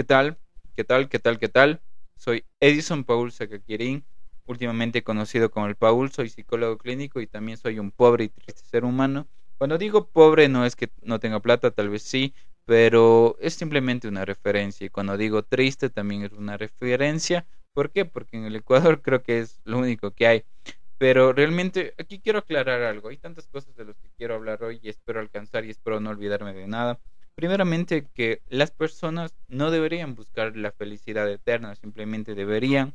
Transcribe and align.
¿Qué 0.00 0.04
tal? 0.04 0.38
¿Qué 0.74 0.82
tal? 0.82 1.10
¿Qué 1.10 1.18
tal? 1.18 1.38
¿Qué 1.38 1.48
tal? 1.50 1.82
Soy 2.16 2.46
Edison 2.58 3.04
Paul 3.04 3.32
Sacaquirín, 3.32 4.06
últimamente 4.46 5.04
conocido 5.04 5.50
como 5.50 5.66
el 5.66 5.76
Paul, 5.76 6.10
soy 6.10 6.30
psicólogo 6.30 6.78
clínico 6.78 7.20
y 7.20 7.26
también 7.26 7.58
soy 7.58 7.78
un 7.78 7.90
pobre 7.90 8.24
y 8.24 8.28
triste 8.30 8.62
ser 8.64 8.86
humano. 8.86 9.28
Cuando 9.58 9.76
digo 9.76 10.08
pobre 10.08 10.48
no 10.48 10.64
es 10.64 10.74
que 10.74 10.88
no 11.02 11.20
tenga 11.20 11.40
plata, 11.40 11.70
tal 11.70 11.90
vez 11.90 12.02
sí, 12.02 12.34
pero 12.64 13.36
es 13.40 13.52
simplemente 13.52 14.08
una 14.08 14.24
referencia. 14.24 14.86
Y 14.86 14.88
cuando 14.88 15.18
digo 15.18 15.42
triste 15.42 15.90
también 15.90 16.22
es 16.22 16.32
una 16.32 16.56
referencia. 16.56 17.46
¿Por 17.74 17.90
qué? 17.90 18.06
Porque 18.06 18.38
en 18.38 18.46
el 18.46 18.56
Ecuador 18.56 19.02
creo 19.02 19.22
que 19.22 19.40
es 19.40 19.60
lo 19.64 19.80
único 19.80 20.12
que 20.12 20.26
hay. 20.26 20.44
Pero 20.96 21.34
realmente 21.34 21.94
aquí 21.98 22.20
quiero 22.20 22.38
aclarar 22.38 22.82
algo. 22.84 23.10
Hay 23.10 23.18
tantas 23.18 23.48
cosas 23.48 23.76
de 23.76 23.84
las 23.84 23.98
que 23.98 24.08
quiero 24.16 24.34
hablar 24.36 24.62
hoy 24.64 24.80
y 24.82 24.88
espero 24.88 25.20
alcanzar 25.20 25.66
y 25.66 25.70
espero 25.70 26.00
no 26.00 26.08
olvidarme 26.08 26.54
de 26.54 26.66
nada. 26.66 27.00
Primeramente 27.40 28.04
que 28.04 28.42
las 28.50 28.70
personas 28.70 29.34
no 29.48 29.70
deberían 29.70 30.14
buscar 30.14 30.58
la 30.58 30.72
felicidad 30.72 31.26
eterna, 31.32 31.74
simplemente 31.74 32.34
deberían 32.34 32.94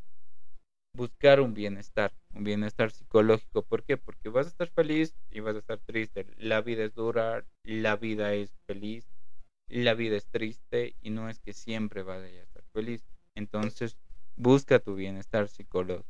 buscar 0.94 1.42
un 1.42 1.56
bienestar, 1.56 2.14
un 2.32 2.44
bienestar 2.44 2.92
psicológico. 2.92 3.64
¿Por 3.64 3.82
qué? 3.82 3.98
Porque 3.98 4.30
vas 4.30 4.46
a 4.46 4.50
estar 4.50 4.68
feliz 4.68 5.16
y 5.32 5.40
vas 5.40 5.56
a 5.56 5.60
estar 5.60 5.80
triste. 5.80 6.28
La 6.38 6.62
vida 6.62 6.84
es 6.84 6.94
dura, 6.94 7.44
la 7.64 7.96
vida 7.96 8.36
es 8.36 8.54
feliz, 8.68 9.08
la 9.68 9.96
vida 9.96 10.16
es 10.16 10.28
triste 10.28 10.96
y 11.02 11.10
no 11.10 11.28
es 11.28 11.40
que 11.40 11.54
siempre 11.54 12.04
vaya 12.04 12.26
a 12.28 12.44
estar 12.44 12.64
feliz. 12.72 13.04
Entonces, 13.34 13.98
busca 14.36 14.78
tu 14.78 14.94
bienestar 14.94 15.48
psicológico. 15.48 16.06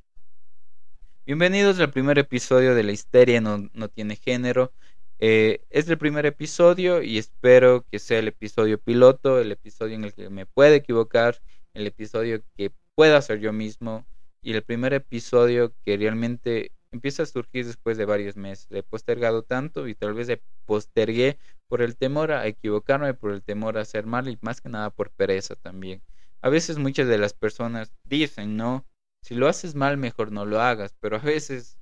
Bienvenidos 1.25 1.79
al 1.79 1.89
primer 1.89 2.19
episodio 2.19 2.75
de 2.75 2.83
La 2.83 2.91
histeria 2.91 3.39
no, 3.39 3.69
no 3.71 3.87
tiene 3.87 4.17
género. 4.17 4.73
Eh, 5.19 5.61
es 5.69 5.87
el 5.87 5.97
primer 5.97 6.25
episodio 6.25 7.01
y 7.01 7.17
espero 7.17 7.85
que 7.89 7.99
sea 7.99 8.19
el 8.19 8.27
episodio 8.27 8.77
piloto, 8.79 9.39
el 9.39 9.51
episodio 9.51 9.95
en 9.95 10.03
el 10.03 10.13
que 10.13 10.29
me 10.29 10.45
pueda 10.45 10.75
equivocar, 10.75 11.41
el 11.73 11.87
episodio 11.87 12.43
que 12.57 12.71
pueda 12.95 13.21
ser 13.21 13.39
yo 13.39 13.53
mismo 13.53 14.05
y 14.41 14.53
el 14.53 14.63
primer 14.63 14.93
episodio 14.93 15.73
que 15.83 15.97
realmente 15.97 16.71
empieza 16.91 17.23
a 17.23 17.25
surgir 17.25 17.65
después 17.65 17.97
de 17.97 18.05
varios 18.05 18.35
meses. 18.35 18.67
Le 18.69 18.79
he 18.79 18.83
postergado 18.83 19.43
tanto 19.43 19.87
y 19.87 19.95
tal 19.95 20.13
vez 20.13 20.27
le 20.27 20.41
postergué 20.65 21.37
por 21.67 21.81
el 21.81 21.95
temor 21.95 22.31
a 22.31 22.47
equivocarme, 22.47 23.13
por 23.13 23.31
el 23.31 23.43
temor 23.43 23.77
a 23.77 23.81
hacer 23.81 24.05
mal 24.05 24.27
y 24.27 24.37
más 24.41 24.61
que 24.61 24.69
nada 24.69 24.89
por 24.89 25.11
pereza 25.11 25.55
también. 25.55 26.01
A 26.41 26.49
veces 26.49 26.77
muchas 26.77 27.07
de 27.07 27.17
las 27.17 27.33
personas 27.33 27.91
dicen, 28.03 28.55
¿no? 28.55 28.85
Si 29.21 29.33
lo 29.35 29.47
haces 29.47 29.75
mal, 29.75 29.97
mejor 29.97 30.31
no 30.31 30.45
lo 30.45 30.61
hagas, 30.61 30.95
pero 30.99 31.17
a 31.17 31.19
veces 31.19 31.77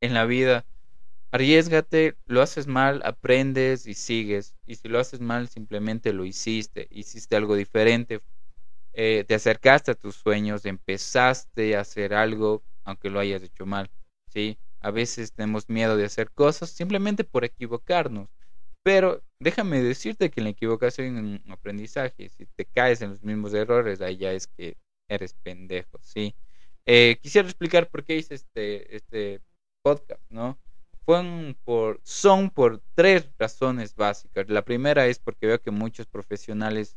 en 0.00 0.14
la 0.14 0.24
vida 0.24 0.64
Arriesgate, 1.30 2.16
lo 2.26 2.40
haces 2.40 2.66
mal, 2.66 3.02
aprendes 3.04 3.86
y 3.86 3.94
sigues. 3.94 4.56
Y 4.66 4.76
si 4.76 4.88
lo 4.88 4.98
haces 4.98 5.20
mal, 5.20 5.48
simplemente 5.48 6.12
lo 6.12 6.24
hiciste, 6.24 6.88
hiciste 6.90 7.36
algo 7.36 7.54
diferente, 7.54 8.20
eh, 8.94 9.24
te 9.28 9.34
acercaste 9.34 9.90
a 9.90 9.94
tus 9.94 10.16
sueños, 10.16 10.64
empezaste 10.64 11.76
a 11.76 11.80
hacer 11.80 12.14
algo, 12.14 12.62
aunque 12.84 13.10
lo 13.10 13.20
hayas 13.20 13.42
hecho 13.42 13.66
mal. 13.66 13.90
¿sí? 14.28 14.58
A 14.80 14.90
veces 14.90 15.32
tenemos 15.32 15.68
miedo 15.68 15.96
de 15.96 16.04
hacer 16.04 16.30
cosas 16.30 16.70
simplemente 16.70 17.24
por 17.24 17.44
equivocarnos. 17.44 18.28
Pero 18.82 19.22
déjame 19.38 19.82
decirte 19.82 20.30
que 20.30 20.40
la 20.40 20.50
equivocación 20.50 21.16
hay 21.16 21.42
un 21.44 21.52
aprendizaje. 21.52 22.28
Si 22.30 22.46
te 22.46 22.64
caes 22.64 23.02
en 23.02 23.10
los 23.10 23.22
mismos 23.22 23.52
errores, 23.54 24.00
ahí 24.00 24.16
ya 24.16 24.32
es 24.32 24.46
que 24.46 24.76
eres 25.08 25.34
pendejo, 25.34 25.98
¿sí? 26.00 26.34
Eh, 26.86 27.18
quisiera 27.20 27.46
explicar 27.48 27.88
por 27.90 28.04
qué 28.04 28.16
hice 28.16 28.34
este, 28.34 28.96
este 28.96 29.42
podcast, 29.82 30.22
¿no? 30.30 30.58
Son 32.02 32.50
por 32.50 32.82
tres 32.94 33.30
razones 33.38 33.94
básicas. 33.94 34.48
La 34.48 34.62
primera 34.64 35.06
es 35.06 35.18
porque 35.18 35.46
veo 35.46 35.60
que 35.60 35.70
muchos 35.70 36.06
profesionales 36.06 36.96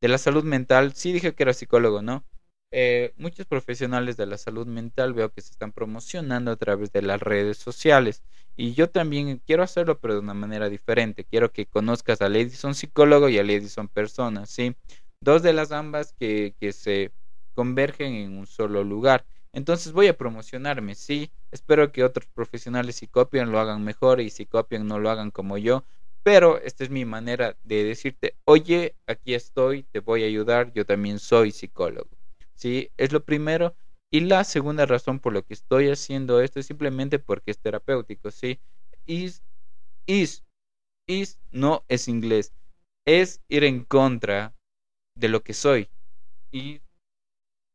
de 0.00 0.08
la 0.08 0.18
salud 0.18 0.44
mental, 0.44 0.94
sí 0.94 1.12
dije 1.12 1.34
que 1.34 1.44
era 1.44 1.52
psicólogo, 1.52 2.02
¿no? 2.02 2.24
Eh, 2.72 3.12
muchos 3.16 3.46
profesionales 3.46 4.16
de 4.16 4.26
la 4.26 4.38
salud 4.38 4.66
mental 4.66 5.12
veo 5.12 5.30
que 5.30 5.42
se 5.42 5.52
están 5.52 5.72
promocionando 5.72 6.50
a 6.50 6.56
través 6.56 6.90
de 6.92 7.02
las 7.02 7.20
redes 7.20 7.58
sociales. 7.58 8.24
Y 8.56 8.74
yo 8.74 8.90
también 8.90 9.40
quiero 9.46 9.62
hacerlo, 9.62 10.00
pero 10.00 10.14
de 10.14 10.20
una 10.20 10.34
manera 10.34 10.68
diferente. 10.68 11.24
Quiero 11.24 11.52
que 11.52 11.66
conozcas 11.66 12.20
a 12.20 12.26
Edison 12.26 12.74
psicólogo 12.74 13.28
y 13.28 13.38
a 13.38 13.42
Edison 13.42 13.88
persona, 13.88 14.46
¿sí? 14.46 14.74
Dos 15.20 15.42
de 15.42 15.52
las 15.52 15.70
ambas 15.70 16.14
que, 16.18 16.56
que 16.58 16.72
se 16.72 17.12
convergen 17.54 18.14
en 18.14 18.38
un 18.38 18.46
solo 18.46 18.82
lugar. 18.84 19.24
Entonces 19.52 19.92
voy 19.92 20.08
a 20.08 20.16
promocionarme, 20.16 20.94
sí. 20.94 21.30
Espero 21.50 21.92
que 21.92 22.04
otros 22.04 22.26
profesionales 22.26 22.96
si 22.96 23.06
copian 23.06 23.52
lo 23.52 23.60
hagan 23.60 23.84
mejor 23.84 24.20
y 24.20 24.30
si 24.30 24.46
copian 24.46 24.86
no 24.86 24.98
lo 24.98 25.10
hagan 25.10 25.30
como 25.30 25.58
yo. 25.58 25.84
Pero 26.22 26.58
esta 26.58 26.84
es 26.84 26.90
mi 26.90 27.04
manera 27.04 27.56
de 27.64 27.84
decirte, 27.84 28.36
oye, 28.44 28.96
aquí 29.06 29.34
estoy, 29.34 29.82
te 29.82 30.00
voy 30.00 30.22
a 30.22 30.26
ayudar, 30.26 30.72
yo 30.72 30.86
también 30.86 31.18
soy 31.18 31.50
psicólogo. 31.50 32.10
Sí, 32.54 32.90
es 32.96 33.12
lo 33.12 33.24
primero. 33.24 33.74
Y 34.10 34.20
la 34.20 34.44
segunda 34.44 34.86
razón 34.86 35.18
por 35.20 35.32
lo 35.32 35.44
que 35.44 35.54
estoy 35.54 35.88
haciendo 35.90 36.40
esto 36.40 36.60
es 36.60 36.66
simplemente 36.66 37.18
porque 37.18 37.50
es 37.50 37.58
terapéutico, 37.58 38.30
¿sí? 38.30 38.60
Is, 39.06 39.42
is, 40.06 40.44
is 41.06 41.38
no 41.50 41.84
es 41.88 42.08
inglés. 42.08 42.52
Es 43.04 43.42
ir 43.48 43.64
en 43.64 43.84
contra 43.84 44.54
de 45.16 45.28
lo 45.28 45.42
que 45.42 45.54
soy. 45.54 45.88
Y 46.52 46.80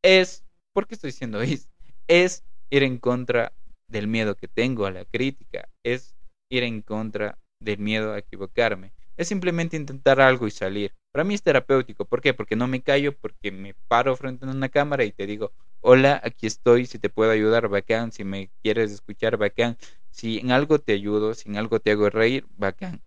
es 0.04 0.47
¿Por 0.78 0.86
qué 0.86 0.94
estoy 0.94 1.08
diciendo 1.08 1.42
es? 1.42 1.72
Es 2.08 2.46
ir 2.70 2.84
en 2.84 3.00
contra 3.00 3.52
del 3.88 4.06
miedo 4.06 4.36
que 4.36 4.48
tengo 4.48 4.86
a 4.86 4.92
la 4.92 5.06
crítica, 5.06 5.68
es 5.84 6.16
ir 6.52 6.62
en 6.62 6.84
contra 6.84 7.40
del 7.60 7.80
miedo 7.80 8.14
a 8.14 8.20
equivocarme, 8.20 8.94
es 9.16 9.28
simplemente 9.28 9.76
intentar 9.76 10.22
algo 10.22 10.46
y 10.46 10.52
salir. 10.52 10.94
Para 11.12 11.24
mí 11.24 11.34
es 11.34 11.42
terapéutico, 11.42 12.06
¿por 12.06 12.22
qué? 12.22 12.36
Porque 12.36 12.56
no 12.56 12.68
me 12.68 12.84
callo, 12.84 13.18
porque 13.18 13.52
me 13.52 13.74
paro 13.88 14.16
frente 14.16 14.46
a 14.46 14.52
una 14.52 14.70
cámara 14.70 15.04
y 15.04 15.12
te 15.12 15.26
digo, 15.26 15.52
hola, 15.82 16.22
aquí 16.24 16.46
estoy, 16.46 16.86
si 16.86 17.00
te 17.00 17.10
puedo 17.10 17.32
ayudar, 17.32 17.70
bacán, 17.70 18.12
si 18.12 18.24
me 18.24 18.52
quieres 18.62 18.92
escuchar, 18.92 19.38
bacán, 19.38 19.80
si 20.12 20.38
en 20.38 20.52
algo 20.52 20.78
te 20.78 20.94
ayudo, 20.94 21.34
si 21.34 21.50
en 21.50 21.58
algo 21.58 21.80
te 21.80 21.90
hago 21.90 22.12
reír, 22.12 22.46
bacán. 22.56 23.02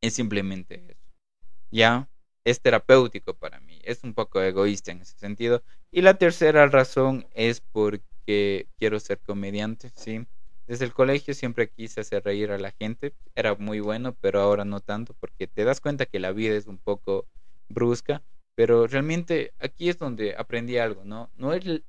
Es 0.00 0.14
simplemente 0.14 0.82
eso. 0.88 1.12
¿Ya? 1.70 2.08
Es 2.44 2.60
terapéutico 2.60 3.34
para 3.34 3.60
mí. 3.60 3.80
Es 3.84 4.04
un 4.04 4.14
poco 4.14 4.40
egoísta 4.40 4.92
en 4.92 5.00
ese 5.00 5.18
sentido. 5.18 5.62
Y 5.90 6.02
la 6.02 6.14
tercera 6.14 6.66
razón 6.68 7.26
es 7.34 7.60
porque 7.60 8.68
quiero 8.78 9.00
ser 9.00 9.18
comediante, 9.20 9.90
¿sí? 9.94 10.26
Desde 10.66 10.86
el 10.86 10.94
colegio 10.94 11.34
siempre 11.34 11.68
quise 11.68 12.00
hacer 12.00 12.24
reír 12.24 12.50
a 12.50 12.58
la 12.58 12.72
gente. 12.72 13.14
Era 13.34 13.54
muy 13.54 13.80
bueno, 13.80 14.14
pero 14.20 14.40
ahora 14.40 14.64
no 14.64 14.80
tanto 14.80 15.14
porque 15.20 15.46
te 15.46 15.64
das 15.64 15.80
cuenta 15.80 16.06
que 16.06 16.20
la 16.20 16.32
vida 16.32 16.54
es 16.54 16.66
un 16.66 16.78
poco 16.78 17.26
brusca. 17.68 18.22
Pero 18.54 18.86
realmente 18.86 19.52
aquí 19.58 19.88
es 19.88 19.98
donde 19.98 20.36
aprendí 20.36 20.78
algo, 20.78 21.04
¿no? 21.04 21.30
No 21.36 21.52
es 21.52 21.66
el, 21.66 21.84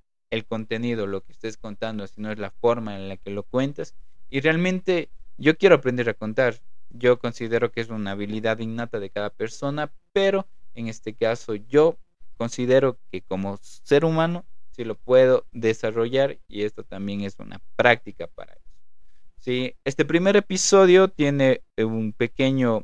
contenido 0.48 1.08
lo 1.08 1.22
que 1.24 1.32
estés 1.32 1.56
contando, 1.56 2.08
sino 2.08 2.32
es 2.32 2.40
la 2.40 2.52
forma 2.52 2.96
en 2.98 3.08
la 3.08 3.18
que 3.18 3.30
lo 3.30 3.44
cuentas. 3.44 3.96
Y 4.30 4.42
realmente 4.42 5.10
yo 5.38 5.58
quiero 5.58 5.76
aprender 5.76 6.10
a 6.10 6.14
contar. 6.14 6.56
Yo 6.90 7.20
considero 7.20 7.72
que 7.72 7.82
es 7.82 7.90
una 7.90 8.12
habilidad 8.12 8.60
innata 8.60 9.00
de 9.00 9.10
cada 9.10 9.30
persona, 9.30 9.94
pero 10.14 10.48
en 10.74 10.88
este 10.88 11.14
caso 11.16 11.56
yo 11.56 11.98
considero 12.38 13.00
que 13.12 13.22
como 13.22 13.58
ser 13.62 14.06
humano 14.06 14.46
sí 14.72 14.84
lo 14.84 14.96
puedo 14.96 15.48
desarrollar 15.52 16.40
y 16.48 16.64
esto 16.64 16.84
también 16.84 17.22
es 17.22 17.38
una 17.40 17.60
práctica 17.76 18.28
para 18.28 18.54
eso. 18.54 18.64
Sí, 19.40 19.76
este 19.86 20.06
primer 20.06 20.36
episodio 20.36 21.08
tiene 21.08 21.64
eh, 21.78 21.84
un 21.84 22.14
pequeño 22.14 22.84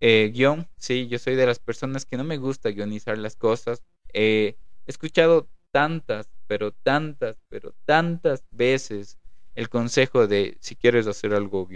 eh, 0.00 0.30
guion. 0.32 0.68
Sí, 0.78 1.08
yo 1.08 1.18
soy 1.18 1.34
de 1.34 1.46
las 1.46 1.58
personas 1.58 2.06
que 2.06 2.16
no 2.16 2.24
me 2.24 2.38
gusta 2.38 2.70
guionizar 2.70 3.18
las 3.18 3.36
cosas. 3.36 3.82
he 4.12 4.56
escuchado 4.86 5.48
tantas, 5.72 6.30
pero 6.46 6.72
tantas, 6.72 7.36
pero 7.48 7.74
tantas 7.84 8.44
veces 8.50 9.18
el 9.54 9.68
consejo 9.68 10.26
de 10.26 10.56
si 10.60 10.76
quieres 10.76 11.06
hacer 11.06 11.34
algo, 11.34 11.66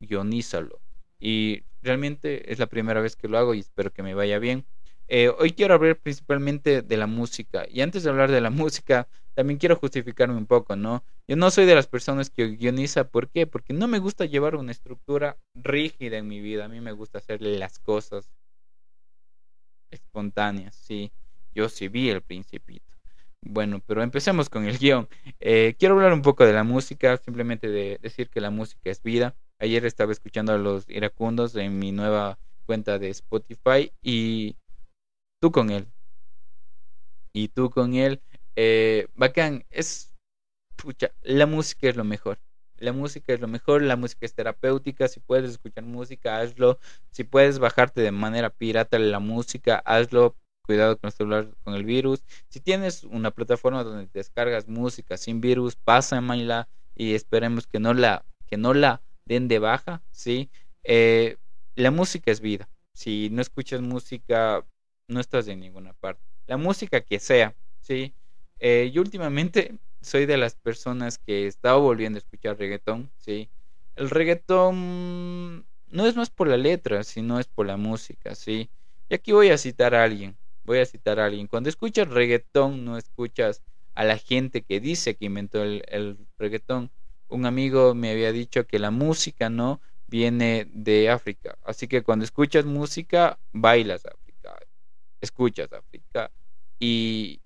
guionízalo. 0.00 0.80
Y 1.20 1.62
realmente 1.82 2.52
es 2.52 2.58
la 2.58 2.66
primera 2.66 3.00
vez 3.00 3.16
que 3.16 3.28
lo 3.28 3.38
hago 3.38 3.54
y 3.54 3.60
espero 3.60 3.92
que 3.92 4.02
me 4.02 4.14
vaya 4.14 4.38
bien. 4.38 4.66
Eh, 5.08 5.28
hoy 5.28 5.52
quiero 5.52 5.74
hablar 5.74 5.98
principalmente 5.98 6.82
de 6.82 6.96
la 6.96 7.06
música. 7.06 7.66
Y 7.68 7.80
antes 7.82 8.02
de 8.02 8.10
hablar 8.10 8.30
de 8.30 8.40
la 8.40 8.50
música, 8.50 9.08
también 9.34 9.58
quiero 9.58 9.76
justificarme 9.76 10.36
un 10.36 10.46
poco, 10.46 10.76
¿no? 10.76 11.04
Yo 11.28 11.36
no 11.36 11.50
soy 11.50 11.66
de 11.66 11.74
las 11.74 11.86
personas 11.86 12.30
que 12.30 12.48
guioniza. 12.56 13.08
¿Por 13.08 13.28
qué? 13.28 13.46
Porque 13.46 13.72
no 13.72 13.88
me 13.88 13.98
gusta 13.98 14.24
llevar 14.24 14.56
una 14.56 14.72
estructura 14.72 15.38
rígida 15.54 16.16
en 16.16 16.28
mi 16.28 16.40
vida. 16.40 16.64
A 16.64 16.68
mí 16.68 16.80
me 16.80 16.92
gusta 16.92 17.18
hacerle 17.18 17.58
las 17.58 17.78
cosas 17.78 18.30
espontáneas, 19.90 20.74
sí. 20.76 21.12
Yo 21.54 21.68
sí 21.68 21.88
vi 21.88 22.10
el 22.10 22.22
principito. 22.22 22.86
Bueno, 23.42 23.82
pero 23.86 24.02
empecemos 24.02 24.48
con 24.48 24.66
el 24.66 24.78
guion. 24.78 25.08
Eh, 25.40 25.74
quiero 25.78 25.94
hablar 25.94 26.12
un 26.12 26.22
poco 26.22 26.44
de 26.44 26.52
la 26.52 26.64
música, 26.64 27.16
simplemente 27.16 27.68
de 27.68 27.98
decir 28.00 28.28
que 28.28 28.40
la 28.40 28.50
música 28.50 28.90
es 28.90 29.02
vida. 29.02 29.34
Ayer 29.60 29.84
estaba 29.84 30.10
escuchando 30.10 30.54
a 30.54 30.58
los 30.58 30.88
iracundos 30.88 31.54
en 31.54 31.78
mi 31.78 31.92
nueva 31.92 32.38
cuenta 32.64 32.98
de 32.98 33.10
Spotify 33.10 33.92
y 34.02 34.56
tú 35.38 35.52
con 35.52 35.68
él. 35.70 35.86
Y 37.34 37.48
tú 37.48 37.68
con 37.68 37.94
él. 37.94 38.22
Eh, 38.56 39.06
bacán, 39.14 39.66
es... 39.70 40.16
Pucha, 40.76 41.12
la 41.20 41.44
música 41.44 41.90
es 41.90 41.96
lo 41.96 42.04
mejor. 42.04 42.38
La 42.78 42.94
música 42.94 43.34
es 43.34 43.40
lo 43.40 43.48
mejor, 43.48 43.82
la 43.82 43.96
música 43.96 44.24
es 44.24 44.34
terapéutica. 44.34 45.08
Si 45.08 45.20
puedes 45.20 45.50
escuchar 45.50 45.84
música, 45.84 46.38
hazlo. 46.38 46.78
Si 47.10 47.24
puedes 47.24 47.58
bajarte 47.58 48.00
de 48.00 48.12
manera 48.12 48.48
pirata 48.48 48.98
la 48.98 49.18
música, 49.18 49.82
hazlo. 49.84 50.36
cuidado 50.62 50.96
con 50.96 51.08
el 51.08 51.12
celular 51.12 51.48
con 51.64 51.74
el 51.74 51.84
virus. 51.84 52.24
Si 52.48 52.60
tienes 52.60 53.04
una 53.04 53.30
plataforma 53.30 53.84
donde 53.84 54.08
descargas 54.14 54.68
música 54.68 55.18
sin 55.18 55.42
virus, 55.42 55.76
pásamela 55.76 56.66
y 56.96 57.14
esperemos 57.14 57.66
que 57.66 57.78
no 57.78 57.92
la, 57.92 58.24
que 58.46 58.56
no 58.56 58.72
la 58.72 59.02
den 59.30 59.46
de 59.48 59.60
baja, 59.60 60.02
¿sí? 60.10 60.50
Eh, 60.82 61.36
la 61.76 61.90
música 61.92 62.32
es 62.32 62.40
vida. 62.40 62.68
Si 62.92 63.30
no 63.30 63.40
escuchas 63.40 63.80
música, 63.80 64.66
no 65.08 65.20
estás 65.20 65.46
en 65.48 65.60
ninguna 65.60 65.92
parte. 65.94 66.20
La 66.46 66.56
música 66.56 67.00
que 67.00 67.20
sea, 67.20 67.56
¿sí? 67.80 68.12
Eh, 68.58 68.90
yo 68.92 69.02
últimamente 69.02 69.78
soy 70.00 70.26
de 70.26 70.36
las 70.36 70.56
personas 70.56 71.18
que 71.18 71.46
estaba 71.46 71.78
volviendo 71.78 72.16
a 72.16 72.20
escuchar 72.20 72.58
reggaetón, 72.58 73.12
¿sí? 73.16 73.48
El 73.94 74.10
reggaetón 74.10 75.64
no 75.86 76.06
es 76.06 76.16
más 76.16 76.30
por 76.30 76.48
la 76.48 76.56
letra, 76.56 77.04
sino 77.04 77.38
es 77.38 77.46
por 77.46 77.66
la 77.66 77.76
música, 77.76 78.34
¿sí? 78.34 78.68
Y 79.08 79.14
aquí 79.14 79.30
voy 79.32 79.50
a 79.50 79.58
citar 79.58 79.94
a 79.94 80.02
alguien, 80.02 80.36
voy 80.64 80.78
a 80.78 80.86
citar 80.86 81.20
a 81.20 81.26
alguien. 81.26 81.46
Cuando 81.46 81.68
escuchas 81.68 82.08
reggaetón, 82.08 82.84
no 82.84 82.96
escuchas 82.98 83.62
a 83.94 84.04
la 84.04 84.18
gente 84.18 84.62
que 84.62 84.80
dice 84.80 85.14
que 85.14 85.26
inventó 85.26 85.62
el, 85.62 85.84
el 85.88 86.18
reggaetón. 86.36 86.90
Un 87.30 87.46
amigo 87.46 87.94
me 87.94 88.10
había 88.10 88.32
dicho 88.32 88.66
que 88.66 88.78
la 88.78 88.90
música, 88.90 89.50
¿no? 89.50 89.80
Viene 90.06 90.66
de 90.72 91.10
África. 91.10 91.56
Así 91.62 91.88
que 91.88 92.02
cuando 92.02 92.24
escuchas 92.24 92.64
música, 92.64 93.38
bailas 93.52 94.04
África, 94.06 94.58
escuchas 95.20 95.72
África 95.72 96.32
y 96.80 97.40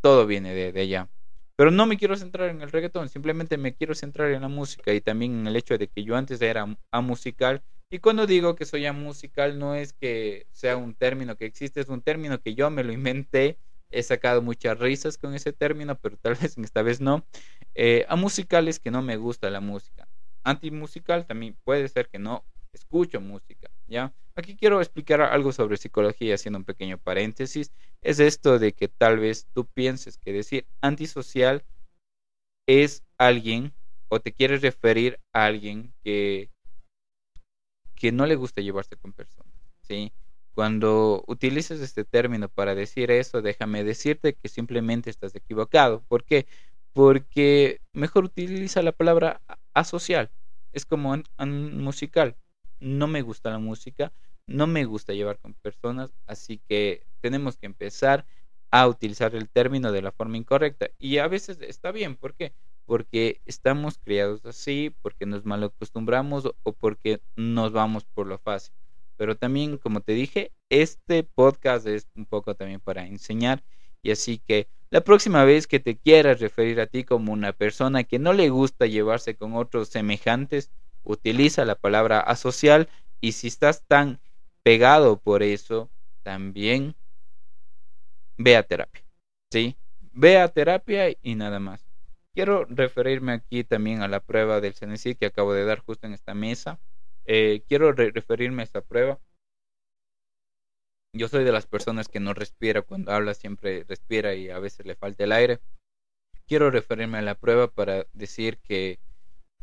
todo 0.00 0.26
viene 0.26 0.54
de, 0.54 0.72
de 0.72 0.80
allá. 0.82 1.10
Pero 1.56 1.70
no 1.70 1.86
me 1.86 1.96
quiero 1.96 2.16
centrar 2.16 2.50
en 2.50 2.62
el 2.62 2.70
reggaetón, 2.72 3.08
simplemente 3.08 3.56
me 3.58 3.74
quiero 3.74 3.94
centrar 3.94 4.30
en 4.32 4.42
la 4.42 4.48
música 4.48 4.92
y 4.92 5.00
también 5.00 5.40
en 5.40 5.46
el 5.46 5.56
hecho 5.56 5.78
de 5.78 5.88
que 5.88 6.02
yo 6.04 6.16
antes 6.16 6.40
era 6.42 6.66
amusical. 6.90 7.62
Y 7.90 8.00
cuando 8.00 8.26
digo 8.26 8.56
que 8.56 8.64
soy 8.66 8.86
amusical 8.86 9.58
no 9.58 9.74
es 9.76 9.92
que 9.92 10.46
sea 10.52 10.76
un 10.76 10.94
término 10.94 11.36
que 11.36 11.46
existe, 11.46 11.80
es 11.80 11.88
un 11.88 12.02
término 12.02 12.40
que 12.40 12.54
yo 12.54 12.70
me 12.70 12.82
lo 12.82 12.92
inventé. 12.92 13.58
He 13.90 14.02
sacado 14.02 14.42
muchas 14.42 14.78
risas 14.80 15.16
con 15.18 15.34
ese 15.34 15.52
término, 15.52 15.96
pero 16.00 16.16
tal 16.16 16.34
vez 16.34 16.58
esta 16.58 16.82
vez 16.82 17.00
no. 17.00 17.24
Eh, 17.74 18.06
amusical 18.08 18.68
es 18.68 18.78
que 18.78 18.90
no 18.90 19.02
me 19.02 19.16
gusta 19.16 19.50
la 19.50 19.60
música. 19.60 20.08
Antimusical 20.42 21.26
también 21.26 21.56
puede 21.64 21.88
ser 21.88 22.08
que 22.08 22.18
no 22.18 22.44
escucho 22.72 23.20
música, 23.20 23.70
¿ya? 23.86 24.12
Aquí 24.36 24.56
quiero 24.56 24.80
explicar 24.80 25.20
algo 25.20 25.52
sobre 25.52 25.76
psicología, 25.76 26.34
haciendo 26.34 26.58
un 26.58 26.64
pequeño 26.64 26.98
paréntesis. 26.98 27.72
Es 28.02 28.18
esto 28.18 28.58
de 28.58 28.72
que 28.72 28.88
tal 28.88 29.18
vez 29.18 29.46
tú 29.52 29.66
pienses 29.66 30.18
que 30.18 30.32
decir 30.32 30.66
antisocial 30.80 31.64
es 32.66 33.04
alguien 33.16 33.72
o 34.08 34.20
te 34.20 34.32
quieres 34.32 34.62
referir 34.62 35.20
a 35.32 35.46
alguien 35.46 35.94
que, 36.02 36.50
que 37.94 38.12
no 38.12 38.26
le 38.26 38.34
gusta 38.34 38.60
llevarse 38.60 38.96
con 38.96 39.12
personas, 39.12 39.54
¿sí? 39.82 40.12
Cuando 40.54 41.24
utilizas 41.26 41.80
este 41.80 42.04
término 42.04 42.48
para 42.48 42.74
decir 42.74 43.10
eso, 43.10 43.42
déjame 43.42 43.82
decirte 43.82 44.34
que 44.34 44.48
simplemente 44.48 45.10
estás 45.10 45.34
equivocado. 45.34 46.02
¿Por 46.06 46.24
qué? 46.24 46.46
Porque 46.94 47.82
mejor 47.92 48.24
utiliza 48.24 48.82
la 48.82 48.92
palabra 48.92 49.42
asocial. 49.74 50.30
Es 50.72 50.86
como 50.86 51.14
musical 51.38 52.36
no 52.84 53.06
me 53.06 53.22
gusta 53.22 53.50
la 53.50 53.58
música, 53.58 54.12
no 54.46 54.66
me 54.66 54.84
gusta 54.84 55.14
llevar 55.14 55.38
con 55.38 55.54
personas, 55.54 56.12
así 56.26 56.60
que 56.68 57.06
tenemos 57.20 57.56
que 57.56 57.66
empezar 57.66 58.26
a 58.70 58.86
utilizar 58.86 59.34
el 59.34 59.48
término 59.48 59.90
de 59.90 60.02
la 60.02 60.12
forma 60.12 60.36
incorrecta. 60.36 60.90
Y 60.98 61.18
a 61.18 61.28
veces 61.28 61.58
está 61.60 61.92
bien, 61.92 62.16
¿por 62.16 62.34
qué? 62.34 62.52
Porque 62.84 63.40
estamos 63.46 63.98
criados 63.98 64.44
así, 64.44 64.94
porque 65.00 65.26
nos 65.26 65.46
mal 65.46 65.62
acostumbramos 65.62 66.46
o 66.62 66.72
porque 66.72 67.22
nos 67.36 67.72
vamos 67.72 68.04
por 68.04 68.26
lo 68.26 68.38
fácil. 68.38 68.74
Pero 69.16 69.36
también, 69.36 69.78
como 69.78 70.00
te 70.00 70.12
dije, 70.12 70.52
este 70.68 71.22
podcast 71.22 71.86
es 71.86 72.08
un 72.14 72.26
poco 72.26 72.54
también 72.54 72.80
para 72.80 73.06
enseñar. 73.06 73.62
Y 74.02 74.10
así 74.10 74.38
que 74.38 74.68
la 74.94 75.02
próxima 75.02 75.42
vez 75.42 75.66
que 75.66 75.80
te 75.80 75.96
quieras 75.96 76.38
referir 76.38 76.80
a 76.80 76.86
ti 76.86 77.02
como 77.02 77.32
una 77.32 77.52
persona 77.52 78.04
que 78.04 78.20
no 78.20 78.32
le 78.32 78.48
gusta 78.48 78.86
llevarse 78.86 79.34
con 79.34 79.56
otros 79.56 79.88
semejantes, 79.88 80.70
utiliza 81.02 81.64
la 81.64 81.74
palabra 81.74 82.20
asocial 82.20 82.88
y 83.20 83.32
si 83.32 83.48
estás 83.48 83.82
tan 83.88 84.20
pegado 84.62 85.18
por 85.18 85.42
eso, 85.42 85.90
también 86.22 86.94
ve 88.36 88.56
a 88.56 88.62
terapia. 88.62 89.02
¿Sí? 89.50 89.76
Ve 90.12 90.38
a 90.38 90.46
terapia 90.46 91.10
y 91.10 91.34
nada 91.34 91.58
más. 91.58 91.84
Quiero 92.32 92.64
referirme 92.64 93.32
aquí 93.32 93.64
también 93.64 94.00
a 94.00 94.06
la 94.06 94.20
prueba 94.20 94.60
del 94.60 94.74
CNC 94.74 95.18
que 95.18 95.26
acabo 95.26 95.54
de 95.54 95.64
dar 95.64 95.80
justo 95.80 96.06
en 96.06 96.12
esta 96.12 96.34
mesa. 96.34 96.78
Eh, 97.24 97.64
quiero 97.66 97.90
referirme 97.90 98.62
a 98.62 98.64
esta 98.64 98.80
prueba. 98.80 99.18
Yo 101.16 101.28
soy 101.28 101.44
de 101.44 101.52
las 101.52 101.66
personas 101.66 102.08
que 102.08 102.18
no 102.18 102.34
respira 102.34 102.82
cuando 102.82 103.12
habla, 103.12 103.34
siempre 103.34 103.84
respira 103.84 104.34
y 104.34 104.50
a 104.50 104.58
veces 104.58 104.84
le 104.84 104.96
falta 104.96 105.22
el 105.22 105.30
aire. 105.30 105.60
Quiero 106.48 106.72
referirme 106.72 107.18
a 107.18 107.22
la 107.22 107.36
prueba 107.36 107.68
para 107.68 108.08
decir 108.12 108.58
que 108.58 108.98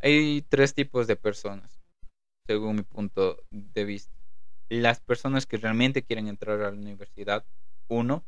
hay 0.00 0.40
tres 0.48 0.72
tipos 0.72 1.06
de 1.06 1.16
personas, 1.16 1.82
según 2.46 2.76
mi 2.76 2.82
punto 2.82 3.44
de 3.50 3.84
vista. 3.84 4.16
Las 4.70 5.00
personas 5.00 5.44
que 5.44 5.58
realmente 5.58 6.02
quieren 6.02 6.26
entrar 6.26 6.58
a 6.62 6.70
la 6.70 6.76
universidad, 6.76 7.44
uno. 7.86 8.24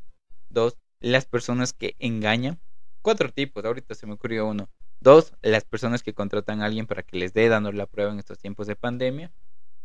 Dos, 0.49 0.77
las 0.99 1.25
personas 1.25 1.73
que 1.73 1.95
engañan. 1.97 2.59
Cuatro 3.01 3.31
tipos, 3.31 3.65
ahorita 3.65 3.95
se 3.95 4.05
me 4.05 4.13
ocurrió 4.13 4.45
uno. 4.45 4.69
Dos, 4.99 5.33
las 5.41 5.65
personas 5.65 6.03
que 6.03 6.13
contratan 6.13 6.61
a 6.61 6.65
alguien 6.65 6.85
para 6.85 7.01
que 7.01 7.17
les 7.17 7.33
dé 7.33 7.49
dando 7.49 7.71
la 7.71 7.87
prueba 7.87 8.11
en 8.11 8.19
estos 8.19 8.37
tiempos 8.37 8.67
de 8.67 8.75
pandemia. 8.75 9.31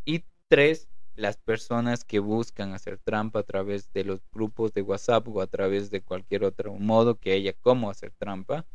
Y 0.05 0.25
tres, 0.47 0.87
las 1.15 1.37
personas 1.37 2.03
que 2.03 2.19
buscan 2.19 2.73
hacer 2.73 2.97
trampa 2.97 3.39
a 3.39 3.43
través 3.43 3.91
de 3.93 4.03
los 4.03 4.21
grupos 4.31 4.73
de 4.73 4.81
WhatsApp 4.81 5.27
o 5.27 5.41
a 5.41 5.47
través 5.47 5.91
de 5.91 6.01
cualquier 6.01 6.43
otro 6.43 6.73
modo 6.75 7.19
que 7.19 7.33
haya 7.33 7.53
cómo 7.53 7.89
hacer 7.89 8.11
trampa 8.17 8.65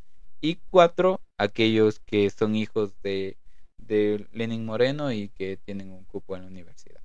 y 0.40 0.56
cuatro, 0.70 1.20
aquellos 1.38 2.00
que 2.00 2.28
son 2.30 2.54
hijos 2.56 2.94
de, 3.02 3.38
de 3.78 4.26
Lenin 4.32 4.64
Moreno 4.64 5.12
y 5.12 5.28
que 5.30 5.56
tienen 5.56 5.90
un 5.90 6.04
cupo 6.04 6.36
en 6.36 6.42
la 6.42 6.48
universidad. 6.48 7.00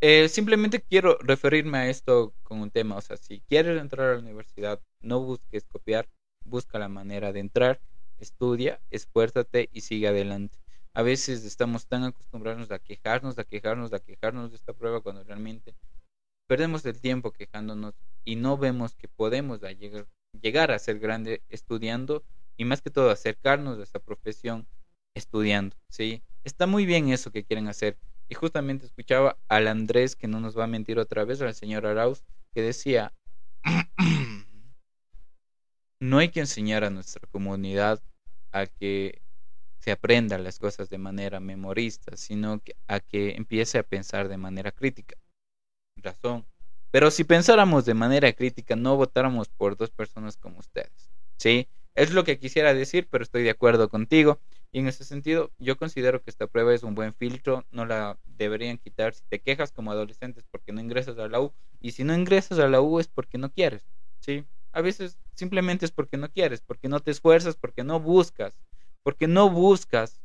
Eh, 0.00 0.28
simplemente 0.28 0.80
quiero 0.80 1.16
referirme 1.20 1.78
a 1.78 1.88
esto 1.88 2.34
con 2.42 2.60
un 2.60 2.70
tema, 2.70 2.96
o 2.96 3.00
sea, 3.00 3.16
si 3.16 3.40
quieres 3.48 3.80
entrar 3.80 4.10
a 4.10 4.14
la 4.14 4.18
universidad, 4.18 4.80
no 5.00 5.20
busques 5.20 5.64
copiar, 5.64 6.08
busca 6.44 6.80
la 6.80 6.88
manera 6.88 7.32
de 7.32 7.38
entrar, 7.38 7.80
estudia, 8.18 8.80
esfuérzate 8.90 9.68
y 9.72 9.82
sigue 9.82 10.08
adelante. 10.08 10.61
A 10.94 11.02
veces 11.02 11.44
estamos 11.44 11.86
tan 11.86 12.04
acostumbrados 12.04 12.70
a 12.70 12.78
quejarnos, 12.78 13.38
a 13.38 13.44
quejarnos, 13.44 13.92
a 13.92 14.00
quejarnos 14.00 14.50
de 14.50 14.56
esta 14.56 14.74
prueba 14.74 15.00
cuando 15.00 15.24
realmente 15.24 15.74
perdemos 16.46 16.84
el 16.84 17.00
tiempo 17.00 17.32
quejándonos 17.32 17.94
y 18.24 18.36
no 18.36 18.58
vemos 18.58 18.94
que 18.94 19.08
podemos 19.08 19.60
llegar, 20.42 20.70
a 20.70 20.78
ser 20.78 20.98
grande 20.98 21.42
estudiando 21.48 22.24
y 22.58 22.66
más 22.66 22.82
que 22.82 22.90
todo 22.90 23.10
acercarnos 23.10 23.78
a 23.78 23.82
esta 23.82 24.00
profesión 24.00 24.66
estudiando, 25.14 25.76
¿sí? 25.88 26.22
Está 26.44 26.66
muy 26.66 26.84
bien 26.84 27.08
eso 27.08 27.30
que 27.30 27.44
quieren 27.44 27.68
hacer. 27.68 27.96
Y 28.28 28.34
justamente 28.34 28.84
escuchaba 28.84 29.38
al 29.48 29.68
Andrés, 29.68 30.14
que 30.14 30.28
no 30.28 30.40
nos 30.40 30.58
va 30.58 30.64
a 30.64 30.68
mentir 30.68 30.98
otra 30.98 31.24
vez, 31.24 31.40
al 31.40 31.54
señor 31.54 31.86
Arauz, 31.86 32.22
que 32.52 32.60
decía, 32.60 33.14
no 36.00 36.18
hay 36.18 36.28
que 36.28 36.40
enseñar 36.40 36.84
a 36.84 36.90
nuestra 36.90 37.26
comunidad 37.30 38.02
a 38.50 38.66
que 38.66 39.21
se 39.82 39.90
aprenda 39.90 40.38
las 40.38 40.60
cosas 40.60 40.88
de 40.90 40.98
manera 40.98 41.40
memorista, 41.40 42.16
sino 42.16 42.62
a 42.86 43.00
que 43.00 43.34
empiece 43.34 43.78
a 43.78 43.82
pensar 43.82 44.28
de 44.28 44.36
manera 44.36 44.70
crítica. 44.70 45.16
Razón. 45.96 46.46
Pero 46.92 47.10
si 47.10 47.24
pensáramos 47.24 47.84
de 47.84 47.94
manera 47.94 48.32
crítica, 48.32 48.76
no 48.76 48.96
votáramos 48.96 49.48
por 49.48 49.76
dos 49.76 49.90
personas 49.90 50.36
como 50.36 50.60
ustedes. 50.60 51.10
¿Sí? 51.36 51.66
Es 51.96 52.12
lo 52.12 52.22
que 52.22 52.38
quisiera 52.38 52.74
decir, 52.74 53.08
pero 53.10 53.24
estoy 53.24 53.42
de 53.42 53.50
acuerdo 53.50 53.88
contigo. 53.88 54.38
Y 54.70 54.78
en 54.78 54.86
ese 54.86 55.04
sentido, 55.04 55.50
yo 55.58 55.76
considero 55.76 56.22
que 56.22 56.30
esta 56.30 56.46
prueba 56.46 56.72
es 56.72 56.84
un 56.84 56.94
buen 56.94 57.12
filtro, 57.12 57.66
no 57.72 57.84
la 57.84 58.16
deberían 58.24 58.78
quitar 58.78 59.14
si 59.14 59.22
te 59.28 59.40
quejas 59.40 59.72
como 59.72 59.90
adolescentes 59.90 60.44
porque 60.48 60.72
no 60.72 60.80
ingresas 60.80 61.18
a 61.18 61.26
la 61.26 61.40
U. 61.40 61.52
Y 61.80 61.90
si 61.90 62.04
no 62.04 62.14
ingresas 62.14 62.60
a 62.60 62.68
la 62.68 62.80
U 62.80 63.00
es 63.00 63.08
porque 63.08 63.36
no 63.36 63.50
quieres. 63.50 63.84
¿Sí? 64.20 64.44
A 64.70 64.80
veces 64.80 65.18
simplemente 65.34 65.84
es 65.86 65.90
porque 65.90 66.18
no 66.18 66.30
quieres, 66.30 66.60
porque 66.60 66.88
no 66.88 67.00
te 67.00 67.10
esfuerzas, 67.10 67.56
porque 67.56 67.82
no 67.82 67.98
buscas, 67.98 68.54
porque 69.02 69.28
no 69.28 69.50
buscas 69.50 70.22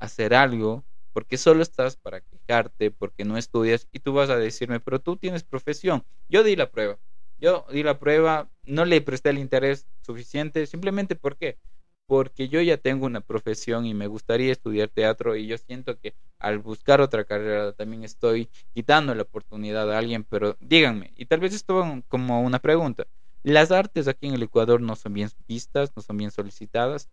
hacer 0.00 0.34
algo 0.34 0.84
porque 1.12 1.38
solo 1.38 1.62
estás 1.62 1.96
para 1.96 2.20
quejarte, 2.20 2.90
porque 2.90 3.24
no 3.24 3.38
estudias 3.38 3.88
y 3.90 4.00
tú 4.00 4.12
vas 4.12 4.28
a 4.28 4.36
decirme, 4.36 4.80
pero 4.80 5.00
tú 5.00 5.16
tienes 5.16 5.44
profesión. 5.44 6.04
Yo 6.28 6.42
di 6.42 6.56
la 6.56 6.70
prueba, 6.70 6.98
yo 7.38 7.64
di 7.72 7.82
la 7.82 7.98
prueba, 7.98 8.50
no 8.64 8.84
le 8.84 9.00
presté 9.00 9.30
el 9.30 9.38
interés 9.38 9.88
suficiente, 10.02 10.66
simplemente 10.66 11.16
porque 11.16 11.58
porque 12.06 12.48
yo 12.48 12.60
ya 12.60 12.76
tengo 12.76 13.06
una 13.06 13.20
profesión 13.22 13.86
y 13.86 13.94
me 13.94 14.06
gustaría 14.08 14.52
estudiar 14.52 14.90
teatro 14.90 15.36
y 15.36 15.46
yo 15.46 15.58
siento 15.58 15.98
que 15.98 16.14
al 16.38 16.58
buscar 16.58 17.00
otra 17.00 17.24
carrera 17.24 17.72
también 17.72 18.04
estoy 18.04 18.50
quitando 18.74 19.14
la 19.14 19.22
oportunidad 19.22 19.90
a 19.90 19.98
alguien, 19.98 20.22
pero 20.24 20.56
díganme, 20.60 21.12
y 21.16 21.26
tal 21.26 21.40
vez 21.40 21.54
esto 21.54 22.02
como 22.08 22.42
una 22.42 22.60
pregunta, 22.60 23.06
las 23.42 23.72
artes 23.72 24.06
aquí 24.06 24.26
en 24.28 24.34
el 24.34 24.42
Ecuador 24.42 24.80
no 24.82 24.96
son 24.96 25.14
bien 25.14 25.30
vistas, 25.48 25.92
no 25.96 26.02
son 26.02 26.18
bien 26.18 26.30
solicitadas 26.30 27.08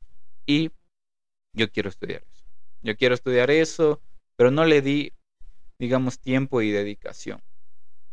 y 0.46 0.72
yo 1.54 1.72
quiero 1.72 1.90
estudiar 1.90 2.24
eso 2.24 2.34
yo 2.84 2.98
quiero 2.98 3.16
estudiar 3.16 3.50
eso, 3.50 4.02
pero 4.36 4.52
no 4.52 4.66
le 4.66 4.82
di, 4.82 5.14
digamos, 5.80 6.20
tiempo 6.20 6.62
y 6.62 6.70
dedicación. 6.72 7.42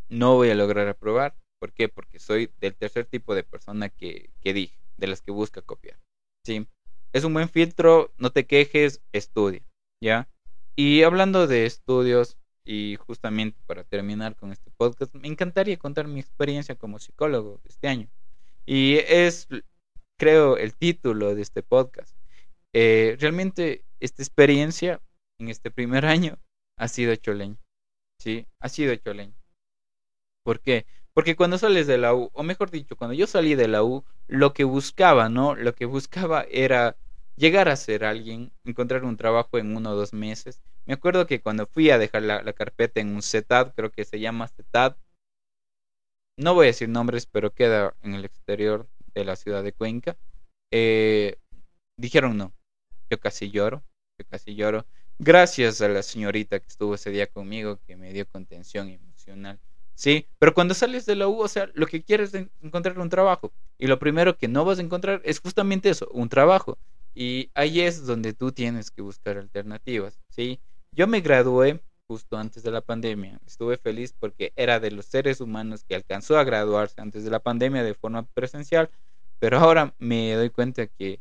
no 0.08 0.34
voy 0.36 0.50
a 0.50 0.54
lograr 0.56 0.88
aprobar. 0.88 1.36
¿Por 1.60 1.72
qué? 1.72 1.88
Porque 1.88 2.18
soy 2.18 2.50
del 2.60 2.74
tercer 2.74 3.04
tipo 3.06 3.34
de 3.34 3.44
persona 3.44 3.90
que, 3.90 4.30
que 4.40 4.52
dije, 4.52 4.78
de 4.96 5.06
las 5.06 5.22
que 5.22 5.30
busca 5.30 5.62
copiar. 5.62 5.98
¿sí? 6.44 6.66
Es 7.12 7.24
un 7.24 7.34
buen 7.34 7.48
filtro, 7.48 8.12
no 8.18 8.30
te 8.30 8.46
quejes, 8.46 9.02
estudia, 9.12 9.62
¿ya? 10.00 10.28
Y 10.74 11.02
hablando 11.02 11.46
de 11.46 11.66
estudios, 11.66 12.38
y 12.64 12.96
justamente 12.96 13.60
para 13.66 13.84
terminar 13.84 14.36
con 14.36 14.52
este 14.52 14.70
podcast, 14.76 15.14
me 15.14 15.28
encantaría 15.28 15.76
contar 15.76 16.08
mi 16.08 16.20
experiencia 16.20 16.76
como 16.76 16.98
psicólogo 16.98 17.60
este 17.64 17.88
año. 17.88 18.08
Y 18.66 18.96
es, 19.08 19.48
creo, 20.16 20.56
el 20.56 20.74
título 20.74 21.34
de 21.34 21.42
este 21.42 21.62
podcast. 21.62 22.19
Eh, 22.72 23.16
realmente 23.20 23.84
esta 24.00 24.22
experiencia 24.22 25.00
en 25.38 25.48
este 25.48 25.70
primer 25.70 26.06
año 26.06 26.38
ha 26.76 26.88
sido 26.88 27.14
choleño. 27.16 27.58
¿Sí? 28.18 28.46
Ha 28.60 28.68
sido 28.68 28.94
choleño. 28.96 29.34
¿Por 30.42 30.60
qué? 30.60 30.86
Porque 31.12 31.36
cuando 31.36 31.58
sales 31.58 31.86
de 31.86 31.98
la 31.98 32.14
U, 32.14 32.30
o 32.32 32.42
mejor 32.42 32.70
dicho, 32.70 32.96
cuando 32.96 33.14
yo 33.14 33.26
salí 33.26 33.54
de 33.54 33.68
la 33.68 33.82
U, 33.82 34.04
lo 34.26 34.52
que 34.52 34.64
buscaba, 34.64 35.28
¿no? 35.28 35.54
Lo 35.54 35.74
que 35.74 35.84
buscaba 35.84 36.46
era 36.50 36.96
llegar 37.36 37.68
a 37.68 37.76
ser 37.76 38.04
alguien, 38.04 38.52
encontrar 38.64 39.04
un 39.04 39.16
trabajo 39.16 39.58
en 39.58 39.76
uno 39.76 39.90
o 39.92 39.96
dos 39.96 40.12
meses. 40.12 40.60
Me 40.86 40.94
acuerdo 40.94 41.26
que 41.26 41.40
cuando 41.40 41.66
fui 41.66 41.90
a 41.90 41.98
dejar 41.98 42.22
la, 42.22 42.52
carpeta 42.52 43.00
en 43.00 43.14
un 43.14 43.22
CETAD, 43.22 43.74
creo 43.74 43.90
que 43.90 44.04
se 44.04 44.20
llama 44.20 44.48
CETAD, 44.48 44.96
no 46.36 46.54
voy 46.54 46.66
a 46.66 46.66
decir 46.68 46.88
nombres, 46.88 47.26
pero 47.26 47.52
queda 47.52 47.94
en 48.02 48.14
el 48.14 48.24
exterior 48.24 48.88
de 49.14 49.24
la 49.24 49.36
ciudad 49.36 49.62
de 49.62 49.72
Cuenca, 49.72 50.16
eh, 50.70 51.38
dijeron 51.96 52.36
no. 52.36 52.52
Yo 53.10 53.18
casi 53.18 53.50
lloro, 53.50 53.82
yo 54.18 54.24
casi 54.28 54.54
lloro. 54.54 54.86
Gracias 55.18 55.80
a 55.82 55.88
la 55.88 56.02
señorita 56.02 56.60
que 56.60 56.68
estuvo 56.68 56.94
ese 56.94 57.10
día 57.10 57.26
conmigo, 57.26 57.78
que 57.86 57.96
me 57.96 58.12
dio 58.12 58.26
contención 58.26 58.88
emocional. 58.88 59.58
Sí, 59.94 60.26
pero 60.38 60.54
cuando 60.54 60.72
sales 60.72 61.04
de 61.04 61.16
la 61.16 61.28
U, 61.28 61.40
o 61.40 61.48
sea, 61.48 61.68
lo 61.74 61.86
que 61.86 62.02
quieres 62.02 62.32
es 62.32 62.46
encontrar 62.62 62.98
un 62.98 63.10
trabajo. 63.10 63.52
Y 63.76 63.86
lo 63.86 63.98
primero 63.98 64.38
que 64.38 64.48
no 64.48 64.64
vas 64.64 64.78
a 64.78 64.82
encontrar 64.82 65.20
es 65.24 65.40
justamente 65.40 65.90
eso, 65.90 66.08
un 66.12 66.28
trabajo. 66.28 66.78
Y 67.14 67.50
ahí 67.54 67.80
es 67.80 68.06
donde 68.06 68.32
tú 68.32 68.52
tienes 68.52 68.90
que 68.90 69.02
buscar 69.02 69.36
alternativas, 69.36 70.18
¿sí? 70.30 70.60
Yo 70.92 71.06
me 71.06 71.20
gradué 71.20 71.82
justo 72.08 72.38
antes 72.38 72.62
de 72.62 72.70
la 72.70 72.80
pandemia. 72.80 73.40
Estuve 73.46 73.76
feliz 73.76 74.14
porque 74.18 74.52
era 74.56 74.80
de 74.80 74.90
los 74.90 75.06
seres 75.06 75.40
humanos 75.40 75.84
que 75.84 75.96
alcanzó 75.96 76.38
a 76.38 76.44
graduarse 76.44 77.00
antes 77.00 77.24
de 77.24 77.30
la 77.30 77.40
pandemia 77.40 77.82
de 77.82 77.94
forma 77.94 78.22
presencial, 78.22 78.88
pero 79.38 79.58
ahora 79.58 79.94
me 79.98 80.32
doy 80.34 80.50
cuenta 80.50 80.86
que 80.86 81.20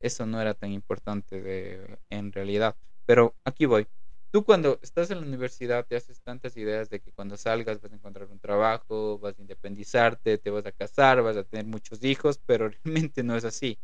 eso 0.00 0.26
no 0.26 0.40
era 0.40 0.54
tan 0.54 0.72
importante 0.72 1.40
de, 1.42 1.98
en 2.10 2.32
realidad. 2.32 2.76
Pero 3.06 3.36
aquí 3.44 3.66
voy. 3.66 3.88
Tú 4.32 4.44
cuando 4.44 4.78
estás 4.82 5.10
en 5.10 5.20
la 5.20 5.26
universidad 5.26 5.86
te 5.86 5.96
haces 5.96 6.22
tantas 6.22 6.56
ideas 6.56 6.88
de 6.90 7.00
que 7.00 7.12
cuando 7.12 7.36
salgas 7.36 7.80
vas 7.80 7.92
a 7.92 7.96
encontrar 7.96 8.28
un 8.30 8.38
trabajo, 8.40 9.18
vas 9.18 9.38
a 9.38 9.42
independizarte, 9.42 10.38
te 10.38 10.50
vas 10.50 10.66
a 10.66 10.72
casar, 10.72 11.22
vas 11.22 11.36
a 11.36 11.44
tener 11.44 11.66
muchos 11.66 12.04
hijos, 12.04 12.38
pero 12.46 12.68
realmente 12.84 13.22
no 13.24 13.36
es 13.36 13.44
así. 13.44 13.78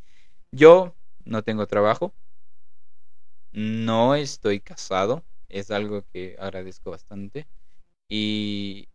Yo 0.53 0.97
no 1.25 1.43
tengo 1.45 1.67
trabajo, 1.67 2.15
no 3.53 4.15
estoy 4.15 4.61
casado, 4.61 5.25
es 5.49 5.71
algo 5.71 6.03
que 6.13 6.37
agradezco 6.39 6.91
bastante, 6.91 7.49
y 8.09 8.89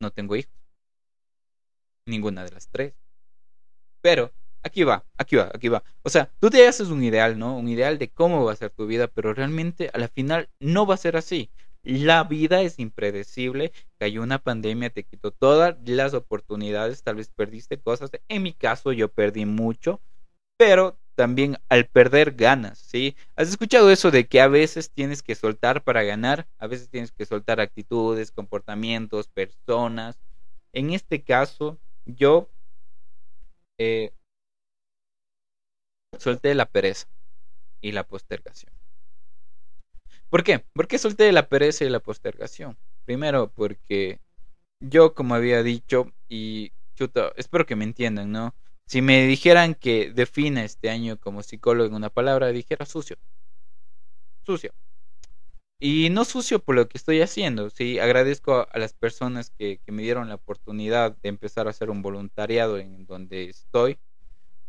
no 0.00 0.12
tengo 0.12 0.36
hijos, 0.36 0.52
ninguna 2.06 2.44
de 2.44 2.52
las 2.52 2.68
tres. 2.68 2.94
Pero 4.00 4.32
aquí 4.62 4.84
va, 4.84 5.04
aquí 5.16 5.36
va, 5.36 5.50
aquí 5.54 5.68
va. 5.68 5.82
O 6.02 6.10
sea, 6.10 6.30
tú 6.40 6.50
te 6.50 6.66
haces 6.66 6.88
un 6.88 7.02
ideal, 7.02 7.38
¿no? 7.38 7.56
Un 7.56 7.68
ideal 7.68 7.98
de 7.98 8.08
cómo 8.08 8.44
va 8.44 8.52
a 8.52 8.56
ser 8.56 8.70
tu 8.70 8.86
vida, 8.86 9.08
pero 9.08 9.34
realmente 9.34 9.90
a 9.92 9.98
la 9.98 10.08
final 10.08 10.48
no 10.60 10.86
va 10.86 10.94
a 10.94 10.98
ser 10.98 11.16
así. 11.16 11.50
La 11.82 12.24
vida 12.24 12.62
es 12.62 12.78
impredecible, 12.78 13.72
cayó 13.98 14.22
una 14.22 14.38
pandemia, 14.38 14.90
te 14.90 15.02
quitó 15.02 15.32
todas 15.32 15.76
las 15.84 16.14
oportunidades, 16.14 17.02
tal 17.02 17.16
vez 17.16 17.28
perdiste 17.28 17.78
cosas. 17.78 18.10
En 18.28 18.42
mi 18.42 18.52
caso 18.52 18.92
yo 18.92 19.08
perdí 19.08 19.46
mucho, 19.46 20.00
pero 20.56 20.96
también 21.16 21.58
al 21.68 21.86
perder 21.86 22.32
ganas, 22.32 22.78
¿sí? 22.78 23.16
¿Has 23.36 23.48
escuchado 23.48 23.90
eso 23.90 24.10
de 24.10 24.26
que 24.26 24.40
a 24.40 24.48
veces 24.48 24.90
tienes 24.90 25.22
que 25.22 25.34
soltar 25.34 25.82
para 25.82 26.02
ganar? 26.04 26.46
A 26.58 26.66
veces 26.66 26.88
tienes 26.88 27.12
que 27.12 27.26
soltar 27.26 27.60
actitudes, 27.60 28.30
comportamientos, 28.30 29.28
personas. 29.28 30.18
En 30.72 30.90
este 30.92 31.22
caso, 31.22 31.78
yo 32.06 32.48
eh, 33.78 34.12
solté 36.22 36.54
la 36.54 36.66
pereza 36.66 37.08
y 37.80 37.92
la 37.92 38.06
postergación. 38.06 38.72
¿Por 40.30 40.44
qué? 40.44 40.60
¿Por 40.60 40.88
qué 40.88 40.96
solté 40.98 41.30
la 41.32 41.48
pereza 41.48 41.84
y 41.84 41.90
la 41.90 42.00
postergación? 42.00 42.78
Primero, 43.04 43.52
porque 43.52 44.20
yo, 44.80 45.14
como 45.14 45.34
había 45.34 45.62
dicho, 45.62 46.10
y 46.28 46.72
chuta, 46.94 47.32
espero 47.36 47.66
que 47.66 47.76
me 47.76 47.84
entiendan, 47.84 48.32
¿no? 48.32 48.54
Si 48.86 49.02
me 49.02 49.26
dijeran 49.26 49.74
que 49.74 50.12
defina 50.12 50.64
este 50.64 50.88
año 50.90 51.18
como 51.18 51.42
psicólogo 51.42 51.88
en 51.88 51.94
una 51.94 52.10
palabra, 52.10 52.48
dijera 52.48 52.86
sucio. 52.86 53.16
Sucio. 54.46 54.72
Y 55.78 56.10
no 56.10 56.24
sucio 56.24 56.60
por 56.60 56.76
lo 56.76 56.88
que 56.88 56.96
estoy 56.96 57.20
haciendo, 57.20 57.68
sí, 57.68 57.98
agradezco 57.98 58.68
a, 58.70 58.78
las 58.78 58.92
personas 58.94 59.50
que, 59.50 59.80
que, 59.84 59.90
me 59.90 60.02
dieron 60.02 60.28
la 60.28 60.36
oportunidad 60.36 61.16
de 61.22 61.28
empezar 61.28 61.66
a 61.66 61.70
hacer 61.70 61.90
un 61.90 62.02
voluntariado 62.02 62.78
en 62.78 63.04
donde 63.04 63.50
estoy, 63.50 63.98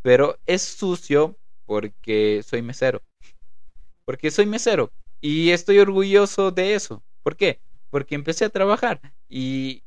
pero 0.01 0.39
es 0.47 0.63
sucio 0.63 1.37
porque 1.65 2.41
soy 2.45 2.61
mesero. 2.61 3.01
Porque 4.05 4.31
soy 4.31 4.45
mesero 4.45 4.91
y 5.21 5.51
estoy 5.51 5.79
orgulloso 5.79 6.51
de 6.51 6.75
eso. 6.75 7.03
¿Por 7.23 7.35
qué? 7.37 7.59
Porque 7.89 8.15
empecé 8.15 8.45
a 8.45 8.49
trabajar 8.49 8.99
y 9.29 9.83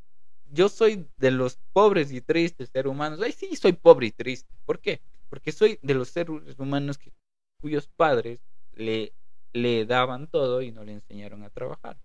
yo 0.50 0.68
soy 0.68 1.06
de 1.16 1.30
los 1.30 1.59
pobres 1.73 2.12
y 2.12 2.21
tristes 2.21 2.71
seres 2.71 2.90
humanos. 2.90 3.21
Ay, 3.23 3.33
sí, 3.33 3.54
soy 3.56 3.73
pobre 3.73 4.06
y 4.06 4.12
triste. 4.12 4.49
¿Por 4.64 4.80
qué? 4.80 5.00
Porque 5.28 5.52
soy 5.52 5.78
de 5.83 5.95
los 5.95 6.09
seres 6.09 6.59
humanos 6.59 6.99
que, 6.99 7.12
cuyos 7.61 7.88
padres 7.88 8.40
le, 8.73 9.12
le 9.52 9.85
daban 9.85 10.28
todo 10.28 10.62
y 10.62 10.71
no 10.71 10.85
le 10.85 10.92
enseñaron 10.92 11.42
a 11.42 11.50
trabajar. 11.50 11.99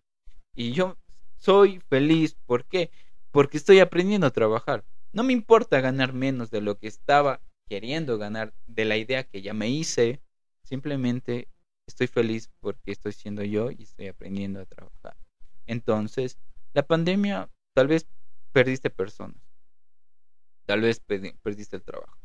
Y 0.55 0.73
yo 0.73 0.97
soy 1.37 1.79
feliz. 1.89 2.35
¿Por 2.45 2.65
qué? 2.65 2.91
Porque 3.31 3.57
estoy 3.57 3.79
aprendiendo 3.79 4.27
a 4.27 4.31
trabajar. 4.31 4.83
No 5.13 5.23
me 5.23 5.33
importa 5.33 5.81
ganar 5.81 6.13
menos 6.13 6.51
de 6.51 6.61
lo 6.61 6.77
que 6.77 6.87
estaba 6.87 7.41
queriendo 7.71 8.17
ganar, 8.17 8.53
de 8.67 8.83
la 8.83 8.97
idea 8.97 9.23
que 9.23 9.41
ya 9.41 9.53
me 9.53 9.69
hice. 9.69 10.21
Simplemente 10.61 11.47
estoy 11.87 12.07
feliz 12.07 12.49
porque 12.59 12.91
estoy 12.91 13.13
siendo 13.13 13.45
yo 13.45 13.71
y 13.71 13.83
estoy 13.83 14.07
aprendiendo 14.07 14.59
a 14.59 14.65
trabajar. 14.65 15.15
Entonces, 15.67 16.37
la 16.73 16.85
pandemia 16.85 17.49
tal 17.73 17.87
vez 17.87 18.09
perdiste 18.51 18.89
personas. 18.89 19.41
Tal 20.65 20.81
vez 20.81 20.99
perdiste 20.99 21.77
el 21.77 21.83
trabajo. 21.83 22.19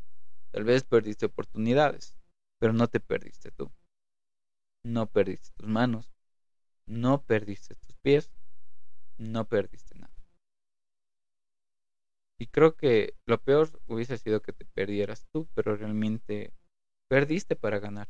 Tal 0.51 0.65
vez 0.65 0.83
perdiste 0.83 1.27
oportunidades. 1.27 2.17
Pero 2.59 2.73
no 2.73 2.89
te 2.89 2.99
perdiste 2.99 3.51
tú. 3.51 3.71
No 4.83 5.05
perdiste 5.05 5.51
tus 5.55 5.69
manos. 5.69 6.11
No 6.85 7.21
perdiste 7.21 7.75
tus 7.75 7.95
pies. 8.01 8.33
No 9.17 9.45
perdiste. 9.45 9.86
Y 12.39 12.47
creo 12.47 12.75
que 12.75 13.15
lo 13.25 13.41
peor 13.41 13.81
hubiese 13.87 14.17
sido 14.17 14.41
que 14.41 14.53
te 14.53 14.65
perdieras 14.65 15.25
tú, 15.31 15.47
pero 15.53 15.75
realmente 15.75 16.53
perdiste 17.09 17.55
para 17.55 17.79
ganar. 17.79 18.09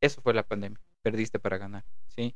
Eso 0.00 0.20
fue 0.20 0.34
la 0.34 0.46
pandemia. 0.46 0.80
Perdiste 1.02 1.38
para 1.38 1.58
ganar, 1.58 1.84
¿sí? 2.08 2.34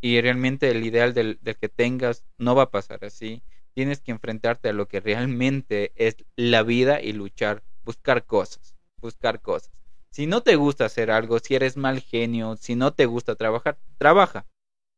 Y 0.00 0.20
realmente 0.20 0.70
el 0.70 0.84
ideal 0.84 1.14
del, 1.14 1.38
del 1.42 1.56
que 1.56 1.68
tengas 1.68 2.24
no 2.36 2.54
va 2.54 2.64
a 2.64 2.70
pasar 2.70 3.04
así 3.04 3.42
tienes 3.78 4.00
que 4.00 4.10
enfrentarte 4.10 4.68
a 4.68 4.72
lo 4.72 4.88
que 4.88 4.98
realmente 4.98 5.92
es 5.94 6.16
la 6.34 6.64
vida 6.64 7.00
y 7.00 7.12
luchar, 7.12 7.62
buscar 7.84 8.26
cosas, 8.26 8.74
buscar 9.00 9.40
cosas. 9.40 9.70
Si 10.10 10.26
no 10.26 10.42
te 10.42 10.56
gusta 10.56 10.86
hacer 10.86 11.12
algo, 11.12 11.38
si 11.38 11.54
eres 11.54 11.76
mal 11.76 12.00
genio, 12.00 12.56
si 12.56 12.74
no 12.74 12.92
te 12.92 13.06
gusta 13.06 13.36
trabajar, 13.36 13.78
trabaja. 13.96 14.48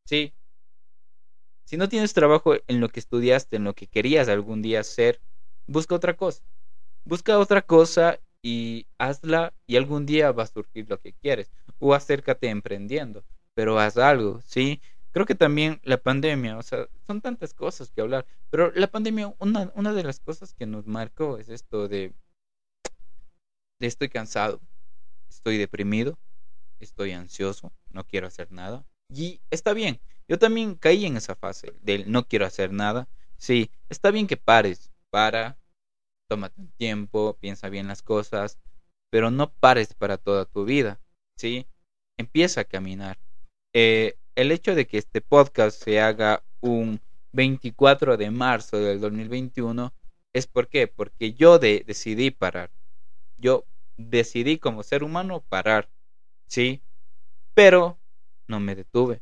Sí. 0.06 0.32
Si 1.66 1.76
no 1.76 1.90
tienes 1.90 2.14
trabajo 2.14 2.54
en 2.68 2.80
lo 2.80 2.88
que 2.88 3.00
estudiaste, 3.00 3.56
en 3.56 3.64
lo 3.64 3.74
que 3.74 3.86
querías 3.86 4.30
algún 4.30 4.62
día 4.62 4.80
hacer, 4.80 5.20
busca 5.70 5.94
otra 5.94 6.16
cosa. 6.16 6.42
Busca 7.04 7.38
otra 7.38 7.62
cosa 7.62 8.18
y 8.42 8.86
hazla 8.98 9.54
y 9.66 9.76
algún 9.76 10.04
día 10.04 10.32
va 10.32 10.42
a 10.42 10.46
surgir 10.46 10.88
lo 10.90 11.00
que 11.00 11.12
quieres. 11.12 11.50
O 11.78 11.94
acércate 11.94 12.48
emprendiendo, 12.48 13.24
pero 13.54 13.78
haz 13.78 13.96
algo, 13.96 14.40
¿sí? 14.44 14.80
Creo 15.12 15.26
que 15.26 15.34
también 15.34 15.80
la 15.84 15.96
pandemia, 15.96 16.58
o 16.58 16.62
sea, 16.62 16.88
son 17.06 17.20
tantas 17.20 17.54
cosas 17.54 17.90
que 17.90 18.00
hablar, 18.00 18.26
pero 18.50 18.72
la 18.72 18.88
pandemia, 18.88 19.34
una, 19.38 19.92
de 19.92 20.04
las 20.04 20.20
cosas 20.20 20.54
que 20.54 20.66
nos 20.66 20.86
marcó 20.86 21.38
es 21.38 21.48
esto 21.48 21.88
de, 21.88 22.12
de 23.80 23.86
estoy 23.86 24.08
cansado, 24.08 24.60
estoy 25.28 25.56
deprimido, 25.56 26.18
estoy 26.78 27.12
ansioso, 27.12 27.72
no 27.90 28.04
quiero 28.04 28.26
hacer 28.26 28.52
nada. 28.52 28.84
Y 29.12 29.40
está 29.50 29.72
bien, 29.72 30.00
yo 30.28 30.38
también 30.38 30.76
caí 30.76 31.06
en 31.06 31.16
esa 31.16 31.34
fase 31.34 31.74
del 31.82 32.10
no 32.10 32.26
quiero 32.26 32.46
hacer 32.46 32.72
nada. 32.72 33.08
Sí, 33.36 33.70
está 33.88 34.12
bien 34.12 34.28
que 34.28 34.36
pares, 34.36 34.90
para, 35.10 35.58
tómate 36.30 36.60
un 36.60 36.70
tiempo, 36.70 37.36
piensa 37.40 37.68
bien 37.68 37.88
las 37.88 38.02
cosas, 38.02 38.60
pero 39.10 39.32
no 39.32 39.52
pares 39.52 39.94
para 39.94 40.16
toda 40.16 40.44
tu 40.44 40.64
vida, 40.64 41.00
¿sí? 41.36 41.66
Empieza 42.16 42.60
a 42.60 42.64
caminar. 42.64 43.18
Eh, 43.74 44.16
el 44.36 44.52
hecho 44.52 44.76
de 44.76 44.86
que 44.86 44.96
este 44.96 45.20
podcast 45.20 45.82
se 45.82 46.00
haga 46.00 46.44
un 46.60 47.00
24 47.32 48.16
de 48.16 48.30
marzo 48.30 48.78
del 48.78 49.00
2021 49.00 49.92
es 50.32 50.46
por 50.46 50.68
qué, 50.68 50.86
porque 50.86 51.32
yo 51.32 51.58
decidí 51.58 52.30
parar. 52.30 52.70
Yo 53.36 53.66
decidí 53.96 54.58
como 54.58 54.84
ser 54.84 55.02
humano 55.02 55.44
parar, 55.48 55.90
¿sí? 56.46 56.80
Pero 57.54 57.98
no 58.46 58.60
me 58.60 58.76
detuve. 58.76 59.20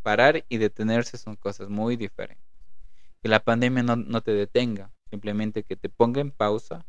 Parar 0.00 0.46
y 0.48 0.56
detenerse 0.56 1.18
son 1.18 1.36
cosas 1.36 1.68
muy 1.68 1.96
diferentes. 1.96 2.46
Que 3.20 3.28
la 3.28 3.40
pandemia 3.44 3.82
no 3.82 4.20
te 4.22 4.32
detenga, 4.32 4.90
simplemente 5.12 5.62
que 5.62 5.76
te 5.76 5.90
ponga 5.90 6.22
en 6.22 6.30
pausa, 6.30 6.86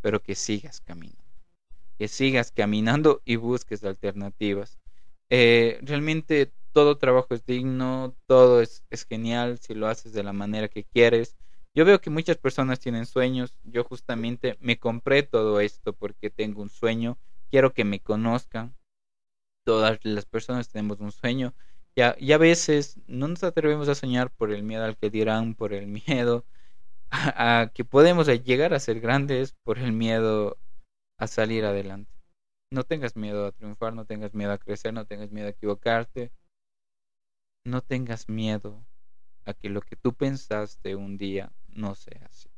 pero 0.00 0.22
que 0.22 0.34
sigas 0.34 0.80
caminando. 0.80 1.22
Que 1.98 2.08
sigas 2.08 2.50
caminando 2.50 3.20
y 3.26 3.36
busques 3.36 3.84
alternativas. 3.84 4.78
Eh, 5.28 5.78
realmente 5.82 6.52
todo 6.72 6.96
trabajo 6.96 7.34
es 7.34 7.44
digno, 7.44 8.16
todo 8.26 8.62
es, 8.62 8.82
genial 9.10 9.58
si 9.58 9.74
lo 9.74 9.88
haces 9.88 10.14
de 10.14 10.22
la 10.22 10.32
manera 10.32 10.68
que 10.68 10.84
quieres. 10.84 11.36
Yo 11.74 11.84
veo 11.84 12.00
que 12.00 12.08
muchas 12.08 12.38
personas 12.38 12.80
tienen 12.80 13.04
sueños. 13.04 13.58
Yo 13.64 13.84
justamente 13.84 14.56
me 14.60 14.78
compré 14.78 15.22
todo 15.22 15.60
esto 15.60 15.92
porque 15.92 16.30
tengo 16.30 16.62
un 16.62 16.70
sueño. 16.70 17.18
Quiero 17.50 17.74
que 17.74 17.84
me 17.84 18.00
conozcan. 18.00 18.74
Todas 19.64 19.98
las 20.02 20.24
personas 20.24 20.70
tenemos 20.70 21.00
un 21.00 21.12
sueño. 21.12 21.52
Y 21.94 22.32
a, 22.32 22.38
veces 22.38 23.00
no 23.06 23.28
nos 23.28 23.42
atrevemos 23.42 23.88
a 23.88 23.94
soñar 23.94 24.30
por 24.30 24.50
el 24.50 24.62
miedo 24.62 24.84
al 24.84 24.96
que 24.96 25.10
dirán, 25.10 25.54
por 25.54 25.74
el 25.74 25.86
miedo 26.06 26.46
a, 27.10 27.70
que 27.74 27.84
podemos 27.84 28.26
llegar 28.26 28.74
a 28.74 28.80
ser 28.80 29.00
grandes, 29.00 29.54
por 29.64 29.78
el 29.78 29.92
miedo 29.92 30.58
a 31.18 31.26
salir 31.26 31.64
adelante. 31.64 32.12
No 32.70 32.84
tengas 32.84 33.16
miedo 33.16 33.46
a 33.46 33.52
triunfar, 33.52 33.94
no 33.94 34.04
tengas 34.04 34.34
miedo 34.34 34.52
a 34.52 34.58
crecer, 34.58 34.92
no 34.92 35.06
tengas 35.06 35.30
miedo 35.30 35.46
a 35.46 35.50
equivocarte. 35.50 36.32
No 37.64 37.82
tengas 37.82 38.28
miedo 38.28 38.86
a 39.44 39.54
que 39.54 39.68
lo 39.68 39.80
que 39.80 39.96
tú 39.96 40.14
pensaste 40.14 40.94
un 40.96 41.16
día 41.18 41.52
no 41.68 41.94
sea 41.94 42.26
así. 42.26 42.48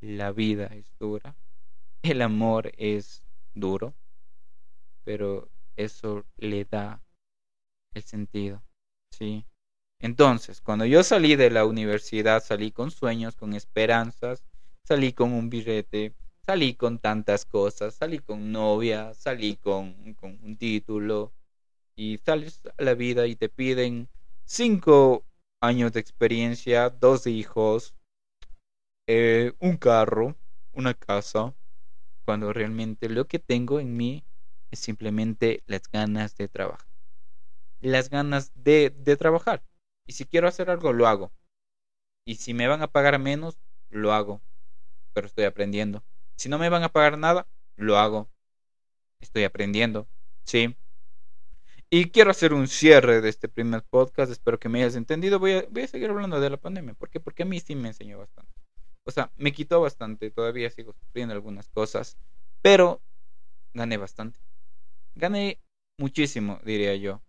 La 0.00 0.32
vida 0.32 0.66
es 0.66 0.96
dura, 0.98 1.36
el 2.02 2.22
amor 2.22 2.72
es 2.76 3.24
duro, 3.54 3.94
pero 5.04 5.50
eso 5.76 6.24
le 6.36 6.64
da 6.64 7.02
el 7.94 8.02
sentido, 8.02 8.62
¿sí? 9.10 9.46
Entonces, 10.00 10.60
cuando 10.60 10.84
yo 10.84 11.02
salí 11.02 11.36
de 11.36 11.50
la 11.50 11.64
universidad, 11.64 12.42
salí 12.42 12.70
con 12.70 12.90
sueños, 12.90 13.34
con 13.36 13.54
esperanzas, 13.54 14.44
salí 14.84 15.12
con 15.12 15.32
un 15.32 15.48
billete, 15.50 16.14
salí 16.44 16.74
con 16.74 16.98
tantas 16.98 17.44
cosas, 17.44 17.94
salí 17.94 18.18
con 18.18 18.52
novia, 18.52 19.14
salí 19.14 19.56
con, 19.56 20.14
con 20.14 20.38
un 20.42 20.56
título, 20.56 21.32
y 21.96 22.18
sales 22.18 22.62
a 22.78 22.82
la 22.82 22.94
vida 22.94 23.26
y 23.26 23.36
te 23.36 23.48
piden 23.48 24.08
cinco 24.44 25.24
años 25.60 25.92
de 25.92 26.00
experiencia, 26.00 26.90
dos 26.90 27.26
hijos, 27.26 27.94
eh, 29.08 29.52
un 29.60 29.76
carro, 29.76 30.36
una 30.72 30.94
casa, 30.94 31.54
cuando 32.24 32.52
realmente 32.52 33.08
lo 33.08 33.26
que 33.26 33.38
tengo 33.38 33.80
en 33.80 33.96
mí 33.96 34.24
es 34.70 34.80
simplemente 34.80 35.62
las 35.66 35.88
ganas 35.90 36.36
de 36.36 36.48
trabajar. 36.48 36.88
Las 37.80 38.10
ganas 38.10 38.52
de, 38.54 38.90
de 38.90 39.16
trabajar. 39.16 39.62
Y 40.06 40.12
si 40.12 40.24
quiero 40.24 40.48
hacer 40.48 40.70
algo, 40.70 40.92
lo 40.92 41.06
hago. 41.06 41.32
Y 42.24 42.36
si 42.36 42.54
me 42.54 42.68
van 42.68 42.82
a 42.82 42.88
pagar 42.88 43.18
menos, 43.18 43.58
lo 43.88 44.12
hago. 44.12 44.40
Pero 45.12 45.26
estoy 45.26 45.44
aprendiendo. 45.44 46.04
Si 46.36 46.48
no 46.48 46.58
me 46.58 46.68
van 46.68 46.82
a 46.82 46.88
pagar 46.88 47.18
nada, 47.18 47.48
lo 47.76 47.98
hago. 47.98 48.28
Estoy 49.20 49.44
aprendiendo. 49.44 50.08
Sí. 50.44 50.76
Y 51.88 52.10
quiero 52.10 52.30
hacer 52.30 52.52
un 52.52 52.68
cierre 52.68 53.20
de 53.20 53.28
este 53.28 53.48
primer 53.48 53.82
podcast. 53.84 54.30
Espero 54.30 54.58
que 54.58 54.68
me 54.68 54.80
hayas 54.80 54.96
entendido. 54.96 55.38
Voy 55.38 55.52
a, 55.52 55.66
voy 55.70 55.82
a 55.82 55.88
seguir 55.88 56.10
hablando 56.10 56.40
de 56.40 56.50
la 56.50 56.56
pandemia. 56.56 56.94
¿Por 56.94 57.10
qué? 57.10 57.20
Porque 57.20 57.44
a 57.44 57.46
mí 57.46 57.60
sí 57.60 57.74
me 57.74 57.88
enseñó 57.88 58.18
bastante. 58.18 58.52
O 59.04 59.10
sea, 59.10 59.32
me 59.36 59.52
quitó 59.52 59.80
bastante. 59.80 60.30
Todavía 60.30 60.68
sigo 60.70 60.92
sufriendo 60.92 61.32
algunas 61.32 61.68
cosas. 61.68 62.16
Pero 62.60 63.00
gané 63.72 63.96
bastante. 63.96 64.38
Gané 65.14 65.60
muchísimo, 65.96 66.60
diría 66.64 66.94
yo. 66.96 67.22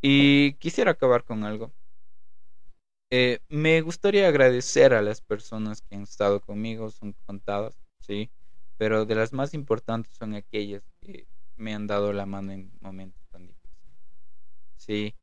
Y 0.00 0.54
quisiera 0.54 0.92
acabar 0.92 1.24
con 1.24 1.44
algo. 1.44 1.72
Eh, 3.14 3.40
me 3.50 3.82
gustaría 3.82 4.26
agradecer 4.26 4.94
a 4.94 5.02
las 5.02 5.20
personas 5.20 5.82
que 5.82 5.96
han 5.96 6.04
estado 6.04 6.40
conmigo. 6.40 6.88
Son 6.90 7.14
contadas, 7.26 7.78
sí. 8.00 8.30
Pero 8.78 9.04
de 9.04 9.14
las 9.14 9.34
más 9.34 9.52
importantes 9.52 10.16
son 10.16 10.32
aquellas 10.32 10.82
que 11.02 11.28
me 11.56 11.74
han 11.74 11.86
dado 11.86 12.14
la 12.14 12.24
mano 12.24 12.52
en 12.52 12.72
momentos 12.80 13.22
tan 13.30 13.46
difíciles. 13.46 13.98
Sí. 14.80 15.14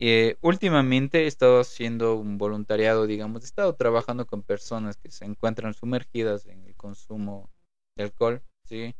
Eh, 0.00 0.36
últimamente 0.42 1.24
he 1.24 1.26
estado 1.28 1.60
haciendo 1.60 2.16
un 2.16 2.38
voluntariado, 2.38 3.06
digamos, 3.06 3.42
he 3.42 3.46
estado 3.46 3.74
trabajando 3.76 4.26
con 4.26 4.42
personas 4.42 4.96
que 4.98 5.10
se 5.10 5.24
encuentran 5.26 5.74
sumergidas 5.74 6.46
en 6.46 6.64
el 6.64 6.76
consumo 6.76 7.50
de 7.96 8.04
alcohol, 8.04 8.42
¿sí? 8.64 8.96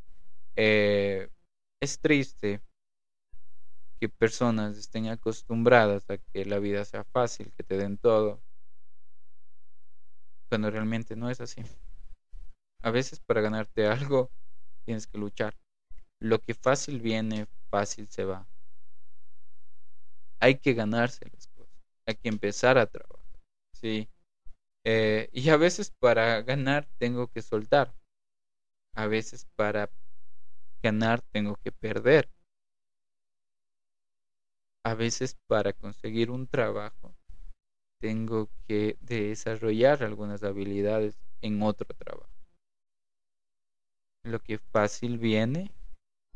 Eh, 0.57 1.29
es 1.83 2.01
triste 2.01 2.63
que 4.01 4.09
personas 4.09 4.77
estén 4.79 5.09
acostumbradas 5.09 6.09
a 6.11 6.19
que 6.19 6.45
la 6.45 6.59
vida 6.59 6.85
sea 6.85 7.05
fácil, 7.05 7.53
que 7.57 7.65
te 7.65 7.77
den 7.79 7.99
todo, 7.99 8.43
cuando 10.49 10.71
realmente 10.71 11.17
no 11.17 11.31
es 11.31 11.41
así. 11.41 11.63
A 12.83 12.91
veces 12.91 13.21
para 13.21 13.41
ganarte 13.41 13.87
algo 13.87 14.31
tienes 14.85 15.07
que 15.07 15.19
luchar. 15.19 15.55
Lo 16.21 16.41
que 16.41 16.55
fácil 16.55 17.01
viene, 17.01 17.47
fácil 17.71 18.09
se 18.09 18.25
va 18.25 18.49
hay 20.41 20.59
que 20.59 20.75
ganarse 20.75 21.27
las 21.33 21.49
cosas, 21.49 21.75
hay 22.07 22.15
que 22.17 22.29
empezar 22.29 22.79
a 22.79 22.87
trabajar, 22.87 23.41
¿sí? 23.73 24.09
Eh, 24.85 25.29
y 25.33 25.49
a 25.51 25.57
veces 25.57 25.91
para 25.91 26.43
ganar 26.43 26.89
tengo 26.99 27.29
que 27.29 27.43
soltar, 27.43 27.95
a 28.95 29.07
veces 29.07 29.47
para 29.57 29.91
ganar 30.83 31.23
tengo 31.33 31.57
que 31.57 31.73
perder, 31.73 32.31
a 34.87 34.95
veces 34.95 35.37
para 35.49 35.73
conseguir 35.73 36.31
un 36.31 36.47
trabajo 36.47 37.13
tengo 37.99 38.49
que 38.69 38.97
desarrollar 39.01 40.05
algunas 40.05 40.45
habilidades 40.45 41.19
en 41.43 41.61
otro 41.61 41.89
trabajo. 41.99 42.31
Lo 44.23 44.39
que 44.39 44.59
fácil 44.59 45.19
viene, 45.19 45.73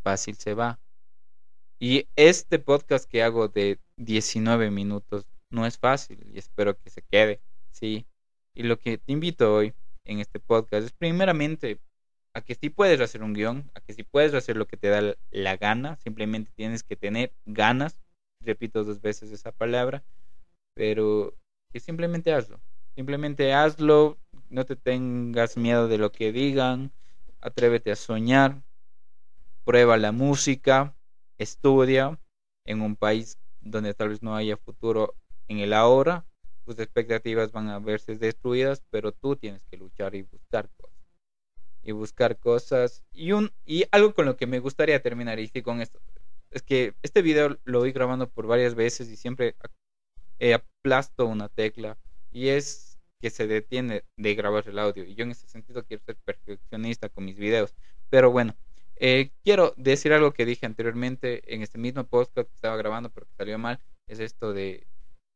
fácil 0.03 0.35
se 0.35 0.55
va. 0.55 0.81
Y 1.79 2.09
este 2.17 2.59
podcast 2.59 3.09
que 3.09 3.23
hago 3.23 3.47
de 3.47 3.79
19 3.99 4.73
minutos 4.73 5.29
no 5.51 5.65
es 5.65 5.79
fácil 5.79 6.19
y 6.35 6.39
espero 6.39 6.77
que 6.77 6.91
se 6.91 7.03
quede, 7.03 7.41
¿sí? 7.71 8.05
Y 8.53 8.65
lo 8.65 8.81
que 8.81 8.99
te 8.99 9.13
invito 9.13 9.55
hoy 9.55 9.75
en 10.05 10.19
este 10.19 10.41
podcast 10.41 10.87
es 10.87 10.93
primeramente 10.93 11.79
a 12.35 12.41
que 12.41 12.57
sí 12.57 12.69
puedes 12.69 13.01
hacer 13.01 13.23
un 13.23 13.33
guion, 13.33 13.71
a 13.75 13.81
que 13.81 13.93
sí 13.93 14.03
puedes 14.03 14.35
hacer 14.35 14.57
lo 14.57 14.67
que 14.67 14.77
te 14.77 14.89
da 14.89 15.15
la 15.31 15.57
gana, 15.57 15.95
simplemente 15.99 16.51
tienes 16.57 16.83
que 16.83 16.97
tener 16.97 17.33
ganas, 17.47 17.97
repito 18.41 18.85
dos 18.85 19.01
veces 19.01 19.31
esa 19.33 19.53
palabra, 19.53 20.03
pero 20.75 21.35
simplemente 21.75 22.33
hazlo, 22.33 22.61
simplemente 22.95 23.53
hazlo, 23.53 24.19
no 24.49 24.65
te 24.65 24.77
tengas 24.77 25.57
miedo 25.57 25.89
de 25.89 25.99
lo 25.99 26.13
que 26.13 26.33
digan, 26.33 26.93
atrévete 27.41 27.93
a 27.93 27.97
soñar, 27.97 28.63
prueba 29.65 29.97
la 29.97 30.13
música, 30.13 30.95
estudia 31.39 32.19
en 32.65 32.81
un 32.83 32.97
país 32.97 33.39
donde 33.61 33.95
tal 33.95 34.09
vez 34.11 34.23
no 34.23 34.35
haya 34.35 34.57
futuro 34.57 35.15
en 35.49 35.59
el 35.59 35.73
ahora, 35.73 36.27
tus 36.65 36.79
expectativas 36.79 37.53
van 37.53 37.69
a 37.69 37.79
verse 37.79 38.17
destruidas, 38.17 38.83
pero 38.91 39.13
tú 39.13 39.37
tienes 39.37 39.63
que 39.65 39.77
luchar 39.77 40.15
y 40.15 40.23
buscar 40.23 40.69
cosas. 40.77 40.97
Y 41.83 41.93
buscar 41.93 42.39
cosas. 42.39 43.03
Y, 43.13 43.33
un, 43.33 43.51
y 43.65 43.85
algo 43.91 44.15
con 44.15 44.27
lo 44.27 44.37
que 44.37 44.47
me 44.47 44.61
gustaría 44.61 45.03
terminar, 45.03 45.39
y 45.41 45.49
con 45.63 45.81
esto, 45.81 45.99
es 46.51 46.63
que 46.63 46.95
este 47.03 47.23
video 47.23 47.59
lo 47.65 47.81
voy 47.81 47.93
grabando 47.93 48.29
por 48.29 48.47
varias 48.47 48.75
veces 48.75 49.09
y 49.09 49.17
siempre 49.17 49.57
aplasto 50.55 51.27
una 51.27 51.49
tecla 51.49 51.99
y 52.33 52.49
es 52.49 52.99
que 53.21 53.31
se 53.31 53.47
detiene 53.47 54.05
de 54.17 54.35
grabar 54.35 54.67
el 54.69 54.79
audio. 54.79 55.05
Y 55.05 55.15
yo 55.15 55.25
en 55.25 55.33
ese 55.33 55.47
sentido 55.47 55.85
quiero 55.85 56.03
ser 56.05 56.17
perfeccionista 56.17 57.09
con 57.09 57.25
mis 57.25 57.37
videos. 57.37 57.75
Pero 58.09 58.31
bueno, 58.31 58.57
eh, 58.97 59.31
quiero 59.45 59.75
decir 59.77 60.13
algo 60.13 60.33
que 60.33 60.47
dije 60.47 60.67
anteriormente 60.67 61.55
en 61.55 61.63
este 61.63 61.79
mismo 61.79 62.05
podcast 62.05 62.49
que 62.49 62.55
estaba 62.55 62.77
grabando, 62.77 63.11
pero 63.11 63.27
que 63.27 63.35
salió 63.35 63.59
mal. 63.59 63.79
Es 64.09 64.21
esto 64.21 64.53
de. 64.53 64.87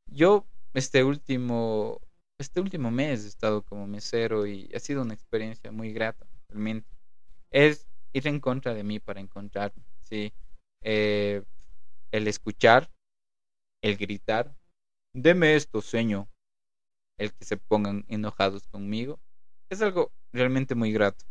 Yo, 0.06 0.46
este 0.72 1.04
último. 1.04 2.00
Este 2.38 2.60
último 2.60 2.90
mes 2.90 3.24
he 3.24 3.28
estado 3.28 3.62
como 3.62 3.86
mesero 3.86 4.44
y 4.46 4.68
ha 4.74 4.80
sido 4.80 5.02
una 5.02 5.14
experiencia 5.14 5.70
muy 5.70 5.92
grata, 5.92 6.26
realmente. 6.48 6.88
Es 7.50 7.86
ir 8.12 8.26
en 8.26 8.40
contra 8.40 8.74
de 8.74 8.82
mí 8.82 8.98
para 8.98 9.20
encontrarme, 9.20 9.84
¿sí? 10.00 10.32
Eh, 10.84 11.42
el 12.12 12.28
escuchar, 12.28 12.90
el 13.82 13.96
gritar, 13.96 14.54
deme 15.12 15.56
esto, 15.56 15.80
sueño, 15.80 16.28
el 17.18 17.32
que 17.32 17.44
se 17.44 17.56
pongan 17.56 18.04
enojados 18.08 18.68
conmigo, 18.68 19.18
es 19.70 19.82
algo 19.82 20.12
realmente 20.32 20.74
muy 20.74 20.92
grato. 20.92 21.24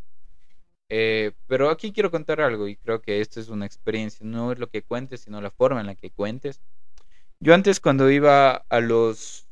Eh, 0.90 1.32
pero 1.46 1.70
aquí 1.70 1.92
quiero 1.92 2.10
contar 2.10 2.40
algo 2.40 2.68
y 2.68 2.76
creo 2.76 3.00
que 3.00 3.20
esto 3.20 3.40
es 3.40 3.48
una 3.48 3.64
experiencia, 3.64 4.26
no 4.26 4.52
es 4.52 4.58
lo 4.58 4.68
que 4.68 4.82
cuentes, 4.82 5.22
sino 5.22 5.40
la 5.40 5.50
forma 5.50 5.80
en 5.80 5.86
la 5.86 5.94
que 5.94 6.10
cuentes. 6.10 6.60
Yo 7.40 7.54
antes 7.54 7.80
cuando 7.80 8.10
iba 8.10 8.56
a 8.68 8.80
los 8.80 9.48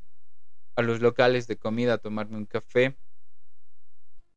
a 0.77 0.83
los 0.83 1.01
locales 1.01 1.47
de 1.47 1.57
comida 1.59 1.95
a 1.95 1.99
tomarme 1.99 2.37
un 2.37 2.47
café, 2.47 2.97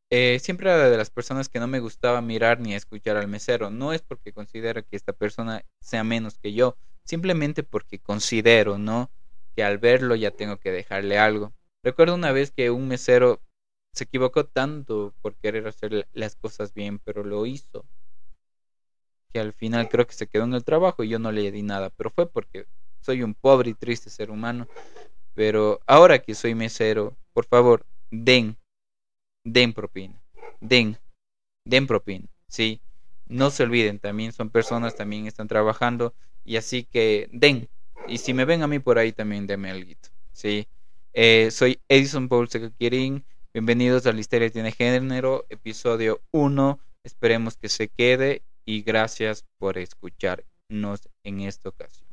eh, 0.10 0.39
siempre 0.39 0.70
era 0.70 0.89
de 0.89 0.98
las 0.98 1.10
personas 1.10 1.50
que 1.50 1.60
no 1.60 1.68
me 1.68 1.80
gustaba 1.80 2.22
mirar 2.22 2.60
ni 2.60 2.74
escuchar 2.74 3.18
al 3.18 3.28
mesero. 3.28 3.70
No 3.70 3.94
es 3.94 4.02
porque 4.02 4.34
considero 4.34 4.84
que 4.86 4.96
esta 4.96 5.13
persona 5.13 5.65
sea 5.80 6.04
menos 6.04 6.38
que 6.38 6.54
yo, 6.54 6.78
simplemente 7.04 7.63
porque 7.63 8.00
considero, 8.00 8.78
¿no? 8.78 9.12
Que 9.56 9.63
al 9.63 9.78
verlo 9.78 10.15
ya 10.15 10.32
tengo 10.32 10.58
que 10.58 10.72
dejarle 10.72 11.18
algo. 11.18 11.54
Recuerdo 11.84 12.15
una 12.15 12.32
vez 12.32 12.52
que 12.52 12.72
un 12.72 12.88
mesero 12.88 13.41
se 13.94 14.04
equivocó 14.04 14.46
tanto 14.46 15.13
por 15.22 15.36
querer 15.36 15.68
hacer 15.68 16.08
las 16.13 16.36
cosas 16.36 16.74
bien, 16.74 17.00
pero 17.00 17.24
lo 17.24 17.46
hizo. 17.46 17.86
Que 19.32 19.39
al 19.39 19.54
final 19.54 19.89
creo 19.89 20.06
que 20.06 20.13
se 20.13 20.28
quedó 20.28 20.44
en 20.44 20.54
el 20.54 20.63
trabajo 20.63 21.04
y 21.04 21.10
yo 21.10 21.20
no 21.20 21.32
le 21.32 21.52
di 21.52 21.63
nada, 21.63 21.89
pero 21.91 22.10
fue 22.10 22.30
porque 22.30 22.68
soy 23.02 23.24
un 23.24 23.34
pobre 23.34 23.72
y 23.72 23.74
triste 23.74 24.10
ser 24.10 24.32
humano. 24.32 24.68
Pero 25.34 25.80
ahora 25.86 26.20
que 26.20 26.36
soy 26.36 26.56
mesero, 26.56 27.18
por 27.34 27.46
favor, 27.46 27.86
den, 28.12 28.58
den 29.46 29.74
propina, 29.74 30.20
den, 30.60 30.98
den 31.66 31.88
propina, 31.88 32.28
¿sí? 32.50 32.82
No 33.28 33.52
se 33.52 33.64
olviden, 33.64 34.00
también 34.00 34.34
son 34.34 34.50
personas, 34.50 34.96
también 34.96 35.28
están 35.28 35.48
trabajando 35.48 36.14
y 36.44 36.58
así 36.58 36.84
que 36.84 37.30
den. 37.32 37.70
Y 38.08 38.18
si 38.18 38.34
me 38.34 38.46
ven 38.46 38.62
a 38.62 38.68
mí 38.68 38.80
por 38.80 39.00
ahí, 39.00 39.14
también 39.14 39.48
denme 39.48 39.72
algo, 39.72 39.92
¿sí? 40.34 40.68
Eh, 41.14 41.50
soy 41.52 41.80
Edison 41.88 42.28
Paul 42.28 42.50
Secaquirín. 42.50 43.24
Bienvenidos 43.54 44.06
a 44.06 44.12
La 44.12 44.20
Histeria 44.20 44.50
Tiene 44.50 44.72
Género, 44.72 45.46
episodio 45.50 46.22
1. 46.32 46.80
Esperemos 47.04 47.56
que 47.56 47.70
se 47.70 47.88
quede 47.88 48.42
y 48.66 48.82
gracias 48.82 49.46
por 49.58 49.78
escucharnos 49.78 51.08
en 51.24 51.42
esta 51.42 51.70
ocasión. 51.70 52.05